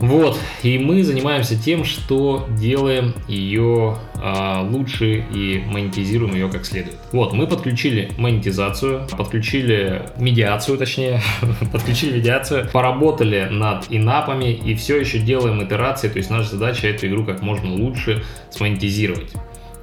Вот, 0.00 0.38
и 0.62 0.78
мы 0.78 1.02
занимаемся 1.04 1.60
тем, 1.60 1.84
что 1.84 2.46
делаем 2.58 3.14
ее 3.28 3.96
э, 4.16 4.68
лучше 4.68 5.24
и 5.32 5.62
монетизируем 5.66 6.34
ее 6.34 6.48
как 6.48 6.66
следует. 6.66 6.96
Вот, 7.12 7.32
мы 7.32 7.46
подключили 7.46 8.10
монетизацию, 8.18 9.06
подключили 9.16 10.02
медиацию, 10.16 10.78
точнее, 10.78 11.22
подключили 11.72 12.18
медиацию, 12.18 12.68
поработали 12.70 13.48
над 13.50 13.86
инапами 13.88 14.52
и 14.52 14.74
все 14.74 14.98
еще 14.98 15.18
делаем 15.18 15.62
итерации, 15.64 16.08
то 16.08 16.18
есть 16.18 16.28
наша 16.28 16.50
задача 16.50 16.88
эту 16.88 17.06
игру 17.06 17.24
как 17.24 17.40
можно 17.40 17.72
лучше 17.72 18.24
смонетизировать. 18.50 19.32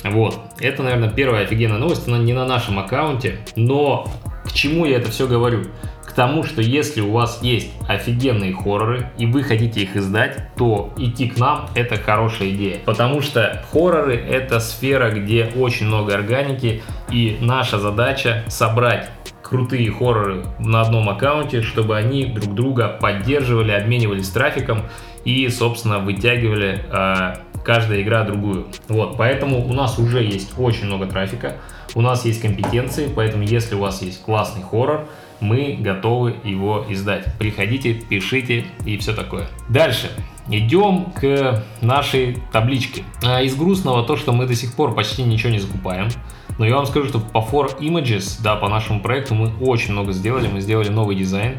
Вот, 0.04 0.40
это, 0.60 0.84
наверное, 0.84 1.10
первая 1.10 1.44
офигенная 1.46 1.78
новость, 1.78 2.08
она 2.08 2.18
не 2.18 2.34
на 2.34 2.46
нашем 2.46 2.80
аккаунте, 2.80 3.38
но 3.56 4.12
к 4.44 4.52
чему 4.52 4.86
я 4.86 4.98
это 4.98 5.12
все 5.12 5.28
говорю? 5.28 5.66
К 6.12 6.14
тому, 6.14 6.44
что 6.44 6.62
если 6.62 7.00
у 7.00 7.12
вас 7.12 7.40
есть 7.42 7.72
офигенные 7.88 8.54
хорроры 8.54 9.10
и 9.18 9.26
вы 9.26 9.44
хотите 9.44 9.80
их 9.80 9.96
издать, 9.96 10.54
то 10.58 10.94
идти 10.98 11.30
к 11.30 11.38
нам 11.38 11.70
это 11.74 11.96
хорошая 11.96 12.50
идея. 12.50 12.80
Потому 12.84 13.22
что 13.22 13.64
хорроры 13.72 14.18
это 14.18 14.60
сфера, 14.60 15.10
где 15.10 15.50
очень 15.56 15.88
много 15.88 16.14
органики 16.14 16.84
и 17.10 17.38
наша 17.40 17.80
задача 17.80 18.44
собрать 18.50 19.10
крутые 19.42 19.90
хорроры 19.90 20.44
на 20.60 20.82
одном 20.82 21.08
аккаунте, 21.08 21.62
чтобы 21.62 21.96
они 21.96 22.26
друг 22.26 22.54
друга 22.56 22.90
поддерживали, 22.90 23.72
обменивались 23.72 24.30
трафиком 24.30 24.84
и, 25.24 25.48
собственно, 25.48 26.00
вытягивали 26.00 26.84
э, 26.92 27.36
каждая 27.64 28.02
игра 28.02 28.24
другую. 28.24 28.68
Вот, 28.90 29.16
поэтому 29.18 29.66
у 29.66 29.72
нас 29.74 29.98
уже 29.98 30.22
есть 30.22 30.54
очень 30.58 30.88
много 30.88 31.06
трафика, 31.06 31.56
у 31.96 32.02
нас 32.02 32.26
есть 32.26 32.42
компетенции, 32.42 33.10
поэтому 33.14 33.44
если 33.44 33.76
у 33.76 33.80
вас 33.80 34.02
есть 34.02 34.22
классный 34.24 34.64
хоррор, 34.64 35.08
мы 35.42 35.78
готовы 35.80 36.36
его 36.44 36.86
издать. 36.90 37.38
Приходите, 37.38 37.94
пишите 37.94 38.66
и 38.86 38.98
все 38.98 39.14
такое. 39.14 39.48
Дальше. 39.70 40.12
Идем 40.50 41.12
к 41.12 41.64
нашей 41.82 42.38
табличке. 42.52 43.04
А 43.24 43.42
из 43.42 43.56
грустного 43.56 44.04
то, 44.04 44.16
что 44.18 44.34
мы 44.34 44.46
до 44.46 44.56
сих 44.56 44.74
пор 44.76 44.96
почти 44.96 45.24
ничего 45.24 45.52
не 45.52 45.60
закупаем. 45.60 46.10
Но 46.58 46.66
я 46.66 46.76
вам 46.76 46.86
скажу, 46.86 47.08
что 47.08 47.20
по 47.20 47.40
For 47.40 47.80
Images, 47.80 48.42
да, 48.44 48.56
по 48.56 48.68
нашему 48.68 49.02
проекту 49.02 49.34
мы 49.34 49.52
очень 49.60 49.92
много 49.92 50.12
сделали. 50.12 50.48
Мы 50.48 50.62
сделали 50.62 50.90
новый 50.90 51.16
дизайн. 51.16 51.58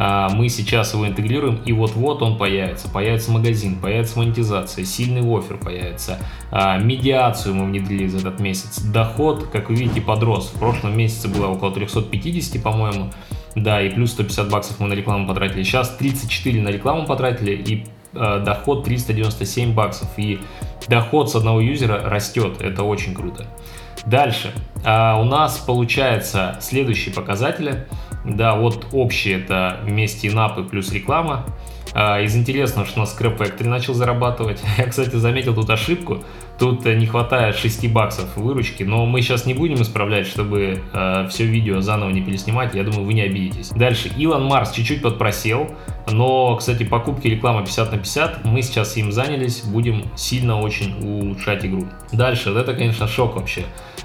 А, 0.00 0.28
мы 0.30 0.48
сейчас 0.48 0.94
его 0.94 1.08
интегрируем, 1.08 1.60
и 1.64 1.72
вот-вот 1.72 2.22
он 2.22 2.38
появится. 2.38 2.88
Появится 2.88 3.32
магазин, 3.32 3.80
появится 3.80 4.18
монетизация, 4.18 4.84
сильный 4.84 5.22
офер 5.22 5.58
появится, 5.58 6.20
а, 6.52 6.78
медиацию 6.78 7.56
мы 7.56 7.66
внедрили 7.66 8.06
за 8.06 8.18
этот 8.18 8.38
месяц. 8.38 8.80
Доход, 8.80 9.48
как 9.48 9.68
вы 9.68 9.74
видите, 9.74 10.00
подрос. 10.00 10.52
В 10.54 10.58
прошлом 10.58 10.96
месяце 10.96 11.26
было 11.26 11.48
около 11.48 11.72
350, 11.72 12.62
по-моему. 12.62 13.10
Да, 13.56 13.82
и 13.82 13.90
плюс 13.90 14.12
150 14.12 14.48
баксов 14.48 14.78
мы 14.78 14.86
на 14.86 14.92
рекламу 14.92 15.26
потратили. 15.26 15.64
Сейчас 15.64 15.90
34 15.96 16.62
на 16.62 16.68
рекламу 16.68 17.04
потратили, 17.04 17.52
и 17.52 17.84
э, 18.14 18.42
доход 18.44 18.84
397 18.84 19.74
баксов. 19.74 20.08
И 20.16 20.38
доход 20.86 21.28
с 21.28 21.34
одного 21.34 21.60
юзера 21.60 22.08
растет. 22.08 22.60
Это 22.60 22.84
очень 22.84 23.14
круто. 23.14 23.46
Дальше. 24.06 24.52
А, 24.84 25.20
у 25.20 25.24
нас 25.24 25.58
получается 25.58 26.56
следующие 26.60 27.12
показатели. 27.12 27.86
Да, 28.28 28.54
вот 28.54 28.86
общие 28.92 29.40
это 29.40 29.80
вместе 29.84 30.28
инапы 30.28 30.62
плюс 30.62 30.92
реклама. 30.92 31.44
А, 31.94 32.20
из 32.20 32.36
интересного, 32.36 32.86
что 32.86 33.00
у 33.00 33.02
нас 33.02 33.16
Scrap 33.18 33.38
Factory 33.38 33.68
начал 33.68 33.94
зарабатывать. 33.94 34.62
Я, 34.78 34.86
кстати, 34.86 35.16
заметил 35.16 35.54
тут 35.54 35.70
ошибку. 35.70 36.22
Тут 36.58 36.84
не 36.84 37.06
хватает 37.06 37.56
6 37.56 37.90
баксов 37.92 38.36
выручки, 38.36 38.82
но 38.82 39.06
мы 39.06 39.22
сейчас 39.22 39.46
не 39.46 39.54
будем 39.54 39.80
исправлять, 39.80 40.26
чтобы 40.26 40.82
э, 40.92 41.28
все 41.28 41.44
видео 41.44 41.80
заново 41.80 42.10
не 42.10 42.20
переснимать. 42.20 42.74
Я 42.74 42.82
думаю, 42.82 43.04
вы 43.04 43.14
не 43.14 43.22
обидитесь. 43.22 43.70
Дальше. 43.70 44.10
Илон 44.16 44.44
Марс 44.44 44.72
чуть-чуть 44.72 45.00
подпросел, 45.00 45.70
но, 46.10 46.56
кстати, 46.56 46.82
покупки 46.82 47.28
реклама 47.28 47.60
50 47.60 47.92
на 47.92 47.98
50. 47.98 48.44
Мы 48.44 48.62
сейчас 48.62 48.96
им 48.96 49.12
занялись, 49.12 49.62
будем 49.62 50.04
сильно 50.16 50.60
очень 50.60 50.96
улучшать 51.00 51.64
игру. 51.64 51.86
Дальше. 52.12 52.50
Это, 52.50 52.74
конечно, 52.74 53.06
шок 53.06 53.36
вообще. 53.36 53.62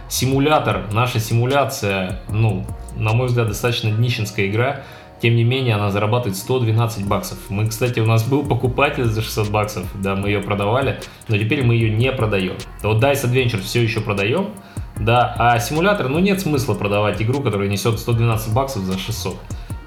Симулятор, 0.08 0.84
наша 0.92 1.20
симуляция, 1.20 2.20
ну, 2.30 2.63
на 2.96 3.13
мой 3.13 3.28
взгляд, 3.28 3.48
достаточно 3.48 3.90
днищенская 3.90 4.48
игра. 4.48 4.84
Тем 5.24 5.38
не 5.38 5.46
менее, 5.46 5.75
она 5.75 5.89
зарабатывает 5.89 6.36
112 6.36 7.08
баксов. 7.08 7.38
Мы, 7.48 7.65
кстати, 7.70 8.01
у 8.01 8.06
нас 8.06 8.25
был 8.25 8.44
покупатель 8.46 9.06
за 9.06 9.22
600 9.22 9.50
баксов, 9.51 9.86
да, 9.94 10.18
мы 10.18 10.27
ее 10.27 10.42
продавали, 10.42 11.00
но 11.30 11.38
теперь 11.38 11.63
мы 11.63 11.75
ее 11.75 11.92
не 11.92 12.12
продаем. 12.12 12.56
Вот 12.82 13.01
Dice 13.01 13.24
Adventure 13.24 13.62
все 13.62 13.82
еще 13.82 14.01
продаем, 14.01 14.50
да, 14.98 15.34
а 15.39 15.60
симулятор, 15.60 16.10
ну 16.10 16.20
нет 16.20 16.42
смысла 16.42 16.74
продавать 16.74 17.22
игру, 17.22 17.39
которая 17.42 17.70
несет 17.70 18.00
112 18.00 18.53
баксов 18.53 18.84
за 18.84 19.00
600. 19.00 19.38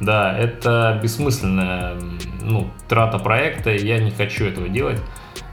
Да, 0.00 0.34
это 0.34 0.98
бессмысленная 1.02 1.96
ну, 2.42 2.70
трата 2.88 3.18
проекта, 3.18 3.74
и 3.74 3.86
я 3.86 3.98
не 3.98 4.12
хочу 4.12 4.46
этого 4.46 4.70
делать. 4.70 5.02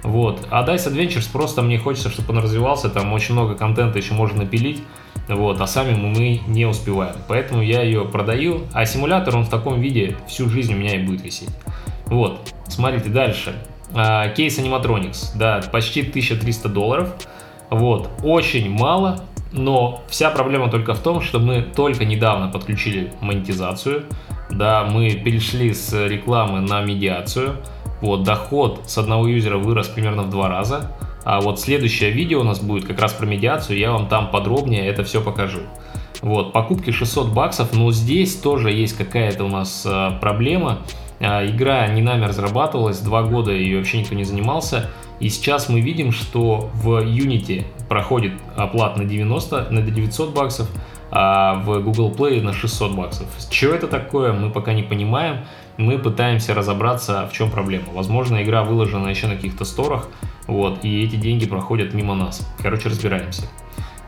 Вот. 0.04 0.48
А 0.50 0.66
Dice 0.66 0.94
Adventures 0.94 1.30
просто 1.30 1.62
мне 1.62 1.78
хочется, 1.78 2.10
чтобы 2.10 2.32
он 2.32 2.40
развивался, 2.40 2.90
там 2.90 3.12
очень 3.12 3.34
много 3.34 3.56
контента 3.56 4.00
еще 4.00 4.14
можно 4.14 4.44
напилить. 4.44 4.82
Вот, 5.28 5.62
а 5.62 5.68
сами 5.68 5.96
мы 5.96 6.42
не 6.48 6.66
успеваем. 6.66 7.16
Поэтому 7.28 7.62
я 7.62 7.82
ее 7.82 8.06
продаю, 8.06 8.62
а 8.74 8.86
симулятор 8.86 9.38
он 9.38 9.46
в 9.46 9.50
таком 9.50 9.80
виде 9.80 10.18
всю 10.28 10.50
жизнь 10.50 10.74
у 10.74 10.78
меня 10.78 10.96
и 10.96 11.04
будет 11.04 11.24
висеть. 11.24 11.50
Вот, 12.08 12.54
смотрите 12.68 13.10
дальше. 13.10 13.56
А, 13.94 14.28
кейс 14.30 14.60
Animatronics, 14.60 15.32
да, 15.36 15.62
почти 15.72 16.02
1300 16.02 16.70
долларов. 16.70 17.10
Вот, 17.70 18.10
очень 18.24 18.70
мало, 18.70 19.22
но 19.52 20.04
вся 20.10 20.30
проблема 20.30 20.70
только 20.70 20.94
в 20.94 21.00
том, 21.00 21.22
что 21.22 21.40
мы 21.40 21.62
только 21.62 22.06
недавно 22.06 22.50
подключили 22.50 23.14
монетизацию. 23.22 24.06
да, 24.50 24.84
мы 24.84 25.12
перешли 25.12 25.74
с 25.74 25.94
рекламы 26.08 26.62
на 26.62 26.82
медиацию. 26.82 27.58
Вот, 28.02 28.24
доход 28.24 28.82
с 28.88 28.98
одного 28.98 29.28
юзера 29.28 29.58
вырос 29.58 29.88
примерно 29.88 30.24
в 30.24 30.30
два 30.30 30.50
раза. 30.50 30.92
А 31.24 31.42
вот 31.42 31.60
следующее 31.60 32.12
видео 32.12 32.42
у 32.42 32.44
нас 32.44 32.60
будет 32.60 32.86
как 32.86 33.00
раз 33.00 33.14
про 33.14 33.26
медиацию, 33.26 33.78
я 33.78 33.92
вам 33.92 34.08
там 34.08 34.30
подробнее 34.30 34.86
это 34.86 35.04
все 35.04 35.22
покажу. 35.22 35.62
Вот, 36.22 36.54
покупки 36.54 36.92
600 36.92 37.34
баксов, 37.34 37.74
но 37.74 37.92
здесь 37.92 38.36
тоже 38.36 38.72
есть 38.72 38.98
какая-то 38.98 39.44
у 39.44 39.50
нас 39.50 39.86
э, 39.86 40.12
проблема. 40.22 40.80
Э, 41.20 41.46
игра 41.46 41.88
не 41.88 42.02
нами 42.02 42.26
разрабатывалась, 42.26 43.00
два 43.00 43.24
года 43.24 43.52
ее 43.52 43.78
вообще 43.78 44.00
никто 44.00 44.16
не 44.16 44.24
занимался. 44.24 44.90
И 45.20 45.30
сейчас 45.30 45.70
мы 45.70 45.82
видим, 45.82 46.12
что 46.12 46.70
в 46.76 47.02
Unity 47.04 47.66
проходит 47.88 48.34
оплата 48.56 49.00
на 49.00 49.06
90, 49.06 49.68
на 49.70 49.82
900 49.82 50.34
баксов, 50.34 50.70
а 51.12 51.56
в 51.56 51.80
Google 51.82 52.12
Play 52.12 52.42
на 52.42 52.54
600 52.54 52.96
баксов. 52.96 53.28
Что 53.52 53.68
это 53.68 53.88
такое, 53.88 54.34
мы 54.34 54.50
пока 54.50 54.74
не 54.74 54.84
понимаем. 54.84 55.46
Мы 55.78 55.98
пытаемся 55.98 56.54
разобраться, 56.54 57.28
в 57.32 57.34
чем 57.34 57.52
проблема. 57.52 57.86
Возможно, 57.94 58.42
игра 58.44 58.64
выложена 58.64 59.08
еще 59.08 59.28
на 59.28 59.36
каких-то 59.36 59.66
сторах, 59.66 60.10
вот, 60.48 60.84
и 60.84 61.04
эти 61.04 61.16
деньги 61.16 61.46
проходят 61.46 61.94
мимо 61.94 62.16
нас. 62.16 62.48
Короче, 62.62 62.90
разбираемся. 62.90 63.44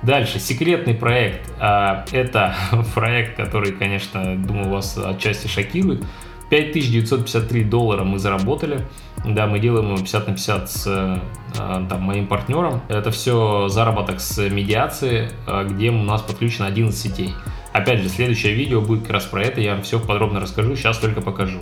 Дальше, 0.01 0.39
секретный 0.39 0.93
проект. 0.93 1.51
А, 1.59 2.05
это 2.11 2.55
проект, 2.93 3.37
который, 3.37 3.71
конечно, 3.71 4.35
думаю, 4.35 4.69
вас 4.69 4.97
отчасти 4.97 5.47
шокирует. 5.47 6.03
5953 6.49 7.63
доллара 7.63 8.03
мы 8.03 8.19
заработали. 8.19 8.85
Да, 9.25 9.47
мы 9.47 9.59
делаем 9.59 9.87
его 9.87 9.97
50 9.97 10.27
на 10.27 10.33
50 10.33 10.69
с 10.69 10.87
а, 10.87 11.85
там, 11.89 12.01
моим 12.01 12.27
партнером. 12.27 12.81
Это 12.87 13.09
все 13.09 13.67
заработок 13.67 14.19
с 14.19 14.37
медиации, 14.49 15.29
а, 15.47 15.63
где 15.63 15.89
у 15.89 16.03
нас 16.03 16.21
подключено 16.21 16.67
11 16.67 16.95
сетей. 16.95 17.33
Опять 17.73 18.01
же, 18.01 18.09
следующее 18.09 18.53
видео 18.53 18.81
будет 18.81 19.01
как 19.01 19.11
раз 19.11 19.25
про 19.25 19.43
это, 19.43 19.59
я 19.59 19.73
вам 19.73 19.81
все 19.81 19.99
подробно 19.99 20.39
расскажу, 20.39 20.75
сейчас 20.75 20.97
только 20.97 21.21
покажу. 21.21 21.59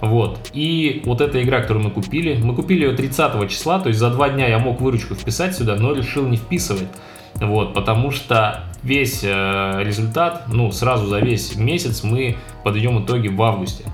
Вот. 0.00 0.50
И 0.52 1.02
вот 1.04 1.20
эта 1.20 1.42
игра, 1.42 1.60
которую 1.60 1.84
мы 1.84 1.90
купили, 1.90 2.40
мы 2.42 2.54
купили 2.54 2.86
ее 2.86 2.96
30 2.96 3.50
числа, 3.50 3.80
то 3.80 3.88
есть 3.88 4.00
за 4.00 4.10
два 4.10 4.30
дня 4.30 4.48
я 4.48 4.58
мог 4.58 4.80
выручку 4.80 5.14
вписать 5.14 5.54
сюда, 5.54 5.76
но 5.76 5.92
решил 5.92 6.26
не 6.26 6.36
вписывать. 6.36 6.88
Вот, 7.34 7.74
потому 7.74 8.10
что 8.10 8.64
весь 8.82 9.20
э, 9.22 9.82
результат, 9.82 10.44
ну, 10.48 10.72
сразу 10.72 11.06
за 11.06 11.20
весь 11.20 11.56
месяц 11.56 12.02
мы 12.02 12.36
подведем 12.64 13.02
итоги 13.04 13.28
в 13.28 13.40
августе. 13.42 13.84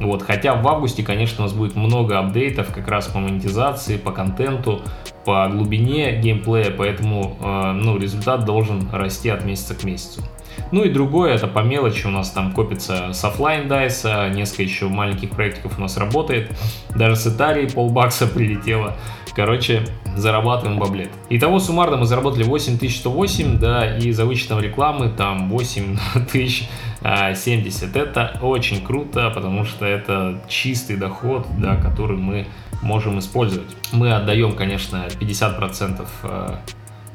Вот, 0.00 0.22
хотя 0.22 0.54
в 0.54 0.66
августе, 0.68 1.02
конечно, 1.02 1.44
у 1.44 1.46
нас 1.46 1.54
будет 1.54 1.74
много 1.74 2.18
апдейтов 2.18 2.72
как 2.72 2.88
раз 2.88 3.06
по 3.06 3.18
монетизации, 3.18 3.96
по 3.96 4.12
контенту, 4.12 4.82
по 5.26 5.46
глубине 5.48 6.20
геймплея, 6.20 6.70
поэтому 6.70 7.36
э, 7.40 7.72
ну, 7.72 7.98
результат 7.98 8.44
должен 8.44 8.88
расти 8.92 9.28
от 9.28 9.44
месяца 9.44 9.74
к 9.74 9.82
месяцу. 9.82 10.22
Ну 10.70 10.84
и 10.84 10.88
другое, 10.88 11.34
это 11.34 11.48
по 11.48 11.58
мелочи 11.60 12.06
у 12.06 12.10
нас 12.10 12.30
там 12.30 12.52
копится 12.52 13.12
с 13.12 13.24
офлайн 13.24 13.68
дайса, 13.68 14.30
несколько 14.30 14.62
еще 14.62 14.88
маленьких 14.88 15.30
проектиков 15.30 15.78
у 15.78 15.80
нас 15.80 15.96
работает, 15.96 16.52
даже 16.94 17.16
с 17.16 17.26
Италии 17.26 17.66
полбакса 17.66 18.26
прилетело. 18.28 18.96
Короче, 19.34 19.82
зарабатываем 20.16 20.78
баблет. 20.78 21.10
Итого 21.28 21.58
суммарно 21.58 21.96
мы 21.98 22.06
заработали 22.06 22.44
8108, 22.44 23.58
да, 23.58 23.98
и 23.98 24.12
за 24.12 24.24
вычетом 24.24 24.60
рекламы 24.60 25.10
там 25.10 25.50
8070. 25.50 27.96
Это 27.96 28.38
очень 28.40 28.82
круто, 28.82 29.30
потому 29.34 29.64
что 29.64 29.84
это 29.84 30.40
чистый 30.48 30.96
доход, 30.96 31.46
да, 31.58 31.76
который 31.76 32.16
мы 32.16 32.46
можем 32.82 33.18
использовать. 33.18 33.68
Мы 33.92 34.12
отдаем, 34.12 34.54
конечно, 34.56 35.06
50% 35.20 36.60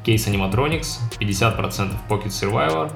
кейс 0.04 0.26
Animatronics, 0.26 0.98
50% 1.20 1.92
Pocket 2.08 2.26
Survivor, 2.26 2.92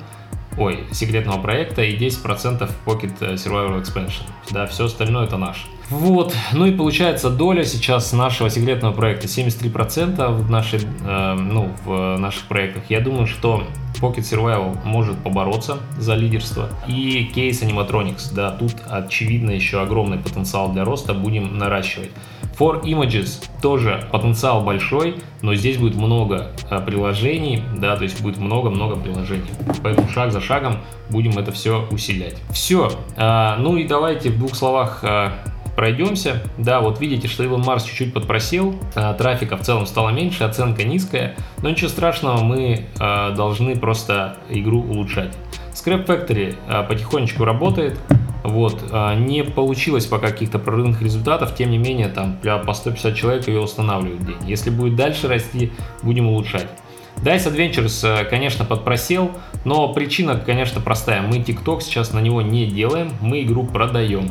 ой, 0.58 0.84
секретного 0.92 1.40
проекта 1.40 1.82
и 1.82 1.96
10% 1.96 2.70
Pocket 2.84 3.18
Survivor 3.18 3.82
Expansion. 3.82 4.22
Да, 4.50 4.66
все 4.66 4.86
остальное 4.86 5.26
это 5.26 5.36
наше. 5.36 5.66
Вот, 5.90 6.34
ну 6.52 6.66
и 6.66 6.72
получается 6.72 7.30
доля 7.30 7.64
сейчас 7.64 8.12
нашего 8.12 8.50
секретного 8.50 8.92
проекта 8.92 9.26
73% 9.26 10.32
в, 10.32 10.50
нашей, 10.50 10.80
э, 10.80 11.34
ну, 11.34 11.70
в 11.84 12.16
наших 12.18 12.44
проектах. 12.44 12.84
Я 12.88 13.00
думаю, 13.00 13.26
что 13.26 13.62
Pocket 14.00 14.22
Survival 14.22 14.76
может 14.84 15.16
побороться 15.18 15.78
за 15.98 16.14
лидерство. 16.14 16.68
И 16.88 17.30
кейс 17.34 17.62
Animatronics, 17.62 18.34
да, 18.34 18.50
тут 18.50 18.74
очевидно 18.88 19.50
еще 19.50 19.80
огромный 19.80 20.18
потенциал 20.18 20.72
для 20.72 20.84
роста, 20.84 21.14
будем 21.14 21.56
наращивать. 21.56 22.10
For 22.58 22.82
Images 22.82 23.44
тоже 23.60 24.08
потенциал 24.10 24.62
большой, 24.62 25.16
но 25.42 25.54
здесь 25.54 25.76
будет 25.76 25.94
много 25.94 26.52
а, 26.70 26.80
приложений, 26.80 27.62
да, 27.76 27.96
то 27.96 28.04
есть 28.04 28.22
будет 28.22 28.38
много-много 28.38 28.96
приложений. 28.96 29.50
Поэтому 29.82 30.08
шаг 30.08 30.32
за 30.32 30.40
шагом 30.40 30.78
будем 31.10 31.38
это 31.38 31.52
все 31.52 31.86
усилять. 31.90 32.36
Все, 32.50 32.90
а, 33.16 33.56
ну 33.58 33.76
и 33.76 33.86
давайте 33.86 34.30
в 34.30 34.38
двух 34.38 34.54
словах 34.54 35.00
а, 35.02 35.34
пройдемся. 35.76 36.42
Да, 36.58 36.80
вот 36.80 37.00
видите, 37.00 37.28
что 37.28 37.44
Илон 37.44 37.60
Марс 37.60 37.84
чуть-чуть 37.84 38.12
подпросел, 38.12 38.74
а, 38.94 39.14
трафика 39.14 39.56
в 39.56 39.60
целом 39.60 39.86
стало 39.86 40.10
меньше, 40.10 40.44
оценка 40.44 40.82
низкая, 40.84 41.36
но 41.62 41.70
ничего 41.70 41.88
страшного, 41.88 42.42
мы 42.42 42.86
а, 42.98 43.30
должны 43.32 43.76
просто 43.76 44.36
игру 44.48 44.80
улучшать. 44.80 45.36
Scrap 45.74 46.06
Factory 46.06 46.56
а, 46.66 46.82
потихонечку 46.82 47.44
работает, 47.44 47.98
вот, 48.42 48.80
не 49.16 49.42
получилось 49.42 50.06
пока 50.06 50.28
каких-то 50.28 50.60
прорывных 50.60 51.02
результатов, 51.02 51.56
тем 51.56 51.72
не 51.72 51.78
менее, 51.78 52.06
там 52.06 52.38
по 52.64 52.74
150 52.74 53.16
человек 53.16 53.48
ее 53.48 53.58
устанавливают 53.58 54.20
в 54.20 54.24
день. 54.24 54.48
Если 54.48 54.70
будет 54.70 54.94
дальше 54.94 55.26
расти, 55.26 55.72
будем 56.04 56.28
улучшать. 56.28 56.68
Dice 57.22 57.50
Adventures, 57.50 58.06
э, 58.06 58.24
конечно, 58.24 58.64
подпросел, 58.64 59.32
но 59.64 59.92
причина, 59.92 60.36
конечно, 60.38 60.80
простая. 60.80 61.22
Мы 61.22 61.38
TikTok 61.38 61.80
сейчас 61.80 62.12
на 62.12 62.20
него 62.20 62.42
не 62.42 62.66
делаем, 62.66 63.12
мы 63.20 63.42
игру 63.42 63.64
продаем. 63.64 64.30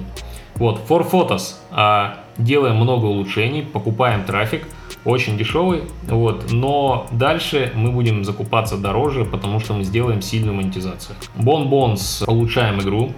Вот, 0.55 0.81
For 0.87 1.09
Photos 1.09 1.55
а, 1.71 2.19
делаем 2.37 2.77
много 2.77 3.05
улучшений, 3.05 3.61
покупаем 3.61 4.23
трафик, 4.23 4.67
очень 5.03 5.37
дешевый, 5.37 5.83
вот, 6.07 6.51
но 6.51 7.07
дальше 7.11 7.71
мы 7.75 7.91
будем 7.91 8.23
закупаться 8.23 8.77
дороже, 8.77 9.25
потому 9.25 9.59
что 9.59 9.73
мы 9.73 9.83
сделаем 9.83 10.21
сильную 10.21 10.55
монетизацию. 10.55 11.15
Bon 11.37 11.69
Bones 11.69 12.23
улучшаем 12.25 12.79
игру, 12.79 13.11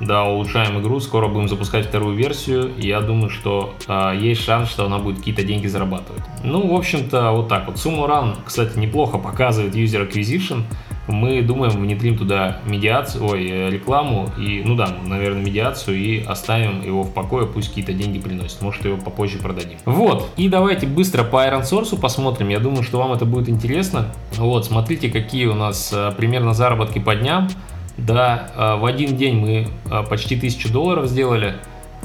да, 0.00 0.24
улучшаем 0.24 0.80
игру, 0.80 0.98
скоро 0.98 1.28
будем 1.28 1.48
запускать 1.48 1.86
вторую 1.86 2.16
версию, 2.16 2.72
я 2.76 3.00
думаю, 3.00 3.30
что 3.30 3.74
э, 3.86 4.18
есть 4.20 4.42
шанс, 4.42 4.68
что 4.68 4.84
она 4.84 4.98
будет 4.98 5.18
какие-то 5.18 5.44
деньги 5.44 5.68
зарабатывать. 5.68 6.22
Ну, 6.42 6.66
в 6.66 6.74
общем-то, 6.74 7.30
вот 7.30 7.48
так 7.48 7.66
вот. 7.66 7.76
Sumo 7.76 8.08
Run, 8.08 8.36
кстати, 8.44 8.76
неплохо 8.78 9.18
показывает 9.18 9.74
User 9.74 10.10
Acquisition. 10.10 10.64
Мы 11.08 11.42
думаем, 11.42 11.80
внедрим 11.80 12.16
туда 12.16 12.58
медиацию, 12.64 13.24
ой, 13.24 13.48
э, 13.48 13.70
рекламу, 13.70 14.28
и, 14.38 14.62
ну 14.64 14.76
да, 14.76 14.88
наверное, 15.04 15.42
медиацию, 15.42 15.96
и 15.96 16.22
оставим 16.22 16.82
его 16.82 17.02
в 17.02 17.12
покое, 17.12 17.46
пусть 17.46 17.68
какие-то 17.68 17.92
деньги 17.92 18.20
приносит. 18.20 18.60
Может, 18.62 18.84
его 18.84 18.96
попозже 18.96 19.38
продадим. 19.38 19.78
Вот, 19.84 20.30
и 20.36 20.48
давайте 20.48 20.86
быстро 20.86 21.24
по 21.24 21.44
Iron 21.46 21.62
Source 21.62 21.98
посмотрим. 21.98 22.48
Я 22.48 22.60
думаю, 22.60 22.84
что 22.84 22.98
вам 22.98 23.12
это 23.12 23.24
будет 23.24 23.48
интересно. 23.48 24.06
Вот, 24.36 24.64
смотрите, 24.64 25.10
какие 25.10 25.46
у 25.46 25.54
нас 25.54 25.92
э, 25.92 26.12
примерно 26.16 26.54
заработки 26.54 27.00
по 27.00 27.16
дням. 27.16 27.48
Да, 27.96 28.48
э, 28.54 28.76
в 28.76 28.84
один 28.84 29.16
день 29.16 29.36
мы 29.36 29.68
почти 30.08 30.36
1000 30.36 30.72
долларов 30.72 31.06
сделали 31.08 31.56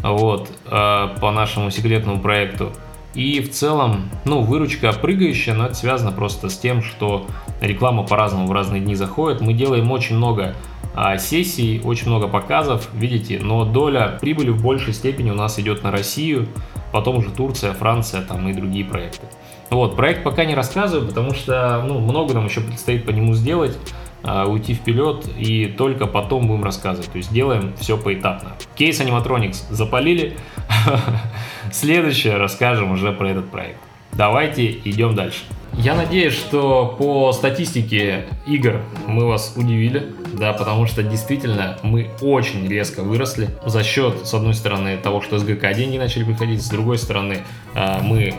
вот, 0.03 0.47
по 0.65 1.31
нашему 1.31 1.71
секретному 1.71 2.19
проекту. 2.19 2.71
И 3.17 3.41
в 3.41 3.49
целом, 3.49 4.11
ну, 4.25 4.41
выручка 4.41 4.93
прыгающая, 4.93 5.55
но 5.55 5.65
это 5.65 5.73
связано 5.73 6.11
просто 6.11 6.49
с 6.49 6.57
тем, 6.59 6.83
что 6.83 7.25
реклама 7.61 8.03
по-разному 8.03 8.45
в 8.45 8.51
разные 8.51 8.79
дни 8.79 8.93
заходит. 8.93 9.41
Мы 9.41 9.53
делаем 9.53 9.89
очень 9.89 10.15
много 10.17 10.55
а, 10.93 11.17
сессий, 11.17 11.81
очень 11.83 12.09
много 12.09 12.27
показов, 12.27 12.87
видите, 12.93 13.39
но 13.41 13.65
доля 13.65 14.19
прибыли 14.21 14.51
в 14.51 14.61
большей 14.61 14.93
степени 14.93 15.31
у 15.31 15.33
нас 15.33 15.57
идет 15.57 15.81
на 15.81 15.89
Россию, 15.89 16.47
потом 16.91 17.17
уже 17.17 17.31
Турция, 17.31 17.73
Франция 17.73 18.21
там 18.21 18.47
и 18.49 18.53
другие 18.53 18.85
проекты. 18.85 19.25
Вот, 19.71 19.95
проект 19.95 20.23
пока 20.23 20.45
не 20.45 20.53
рассказываю, 20.53 21.07
потому 21.07 21.33
что, 21.33 21.83
ну, 21.87 21.99
много 21.99 22.35
нам 22.35 22.45
еще 22.45 22.61
предстоит 22.61 23.03
по 23.03 23.09
нему 23.09 23.33
сделать. 23.33 23.75
А, 24.23 24.45
уйти 24.45 24.73
вперед 24.73 25.25
и 25.37 25.67
только 25.67 26.05
потом 26.05 26.47
будем 26.47 26.63
рассказывать. 26.63 27.11
То 27.11 27.17
есть 27.17 27.31
делаем 27.31 27.73
все 27.79 27.97
поэтапно. 27.97 28.51
Кейс 28.75 28.99
Animatronics 28.99 29.65
запалили. 29.69 30.35
Следующее 31.71 32.37
расскажем 32.37 32.91
уже 32.91 33.11
про 33.11 33.29
этот 33.29 33.49
проект. 33.49 33.79
Давайте 34.13 34.71
идем 34.71 35.15
дальше. 35.15 35.43
Я 35.73 35.93
надеюсь, 35.93 36.33
что 36.33 36.95
по 36.97 37.31
статистике 37.33 38.25
игр 38.47 38.81
мы 39.05 39.27
вас 39.27 39.53
удивили, 39.55 40.07
да, 40.33 40.53
потому 40.53 40.87
что 40.87 41.03
действительно 41.03 41.77
мы 41.83 42.09
очень 42.21 42.67
резко 42.67 43.03
выросли 43.03 43.49
за 43.63 43.83
счет, 43.83 44.25
с 44.25 44.33
одной 44.33 44.55
стороны, 44.55 44.97
того, 44.97 45.21
что 45.21 45.37
СГК 45.37 45.73
деньги 45.75 45.97
начали 45.97 46.23
приходить, 46.23 46.63
с 46.63 46.69
другой 46.69 46.97
стороны, 46.97 47.43
а, 47.75 48.01
мы 48.01 48.33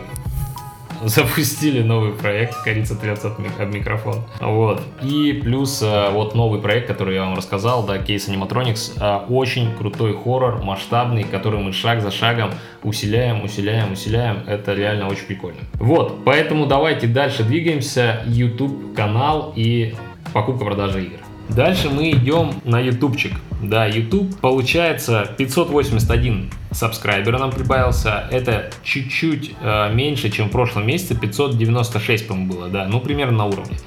запустили 1.03 1.81
новый 1.81 2.11
проект, 2.11 2.61
корица 2.63 2.95
трется 2.95 3.27
об 3.27 3.73
микрофон. 3.73 4.23
Вот. 4.39 4.81
И 5.01 5.33
плюс 5.43 5.81
э, 5.81 6.09
вот 6.11 6.35
новый 6.35 6.61
проект, 6.61 6.87
который 6.87 7.15
я 7.15 7.21
вам 7.21 7.35
рассказал, 7.35 7.85
да, 7.85 7.97
Case 7.97 8.29
Animatronics, 8.29 8.93
э, 8.99 9.25
очень 9.31 9.75
крутой 9.75 10.13
хоррор, 10.13 10.61
масштабный, 10.63 11.23
который 11.23 11.59
мы 11.59 11.73
шаг 11.73 12.01
за 12.01 12.11
шагом 12.11 12.51
усиляем, 12.83 13.43
усиляем, 13.43 13.93
усиляем. 13.93 14.43
Это 14.47 14.73
реально 14.73 15.07
очень 15.07 15.25
прикольно. 15.25 15.59
Вот, 15.73 16.23
поэтому 16.25 16.65
давайте 16.65 17.07
дальше 17.07 17.43
двигаемся. 17.43 18.21
YouTube 18.25 18.95
канал 18.95 19.53
и 19.55 19.95
покупка-продажа 20.33 20.99
игр. 20.99 21.28
Дальше 21.49 21.89
мы 21.89 22.11
идем 22.11 22.53
на 22.63 22.79
ютубчик. 22.79 23.33
Да, 23.61 23.85
YouTube 23.85 24.39
получается 24.39 25.27
581 25.37 26.51
сабскрайбера 26.71 27.39
нам 27.39 27.51
прибавился. 27.51 28.25
Это 28.31 28.69
чуть-чуть 28.83 29.55
э, 29.59 29.93
меньше, 29.93 30.29
чем 30.29 30.47
в 30.47 30.51
прошлом 30.51 30.85
месяце. 30.85 31.15
596, 31.15 32.27
по-моему, 32.27 32.53
было, 32.53 32.67
да. 32.69 32.85
Ну, 32.85 32.99
примерно 33.01 33.39
на 33.39 33.45
уровне. 33.45 33.77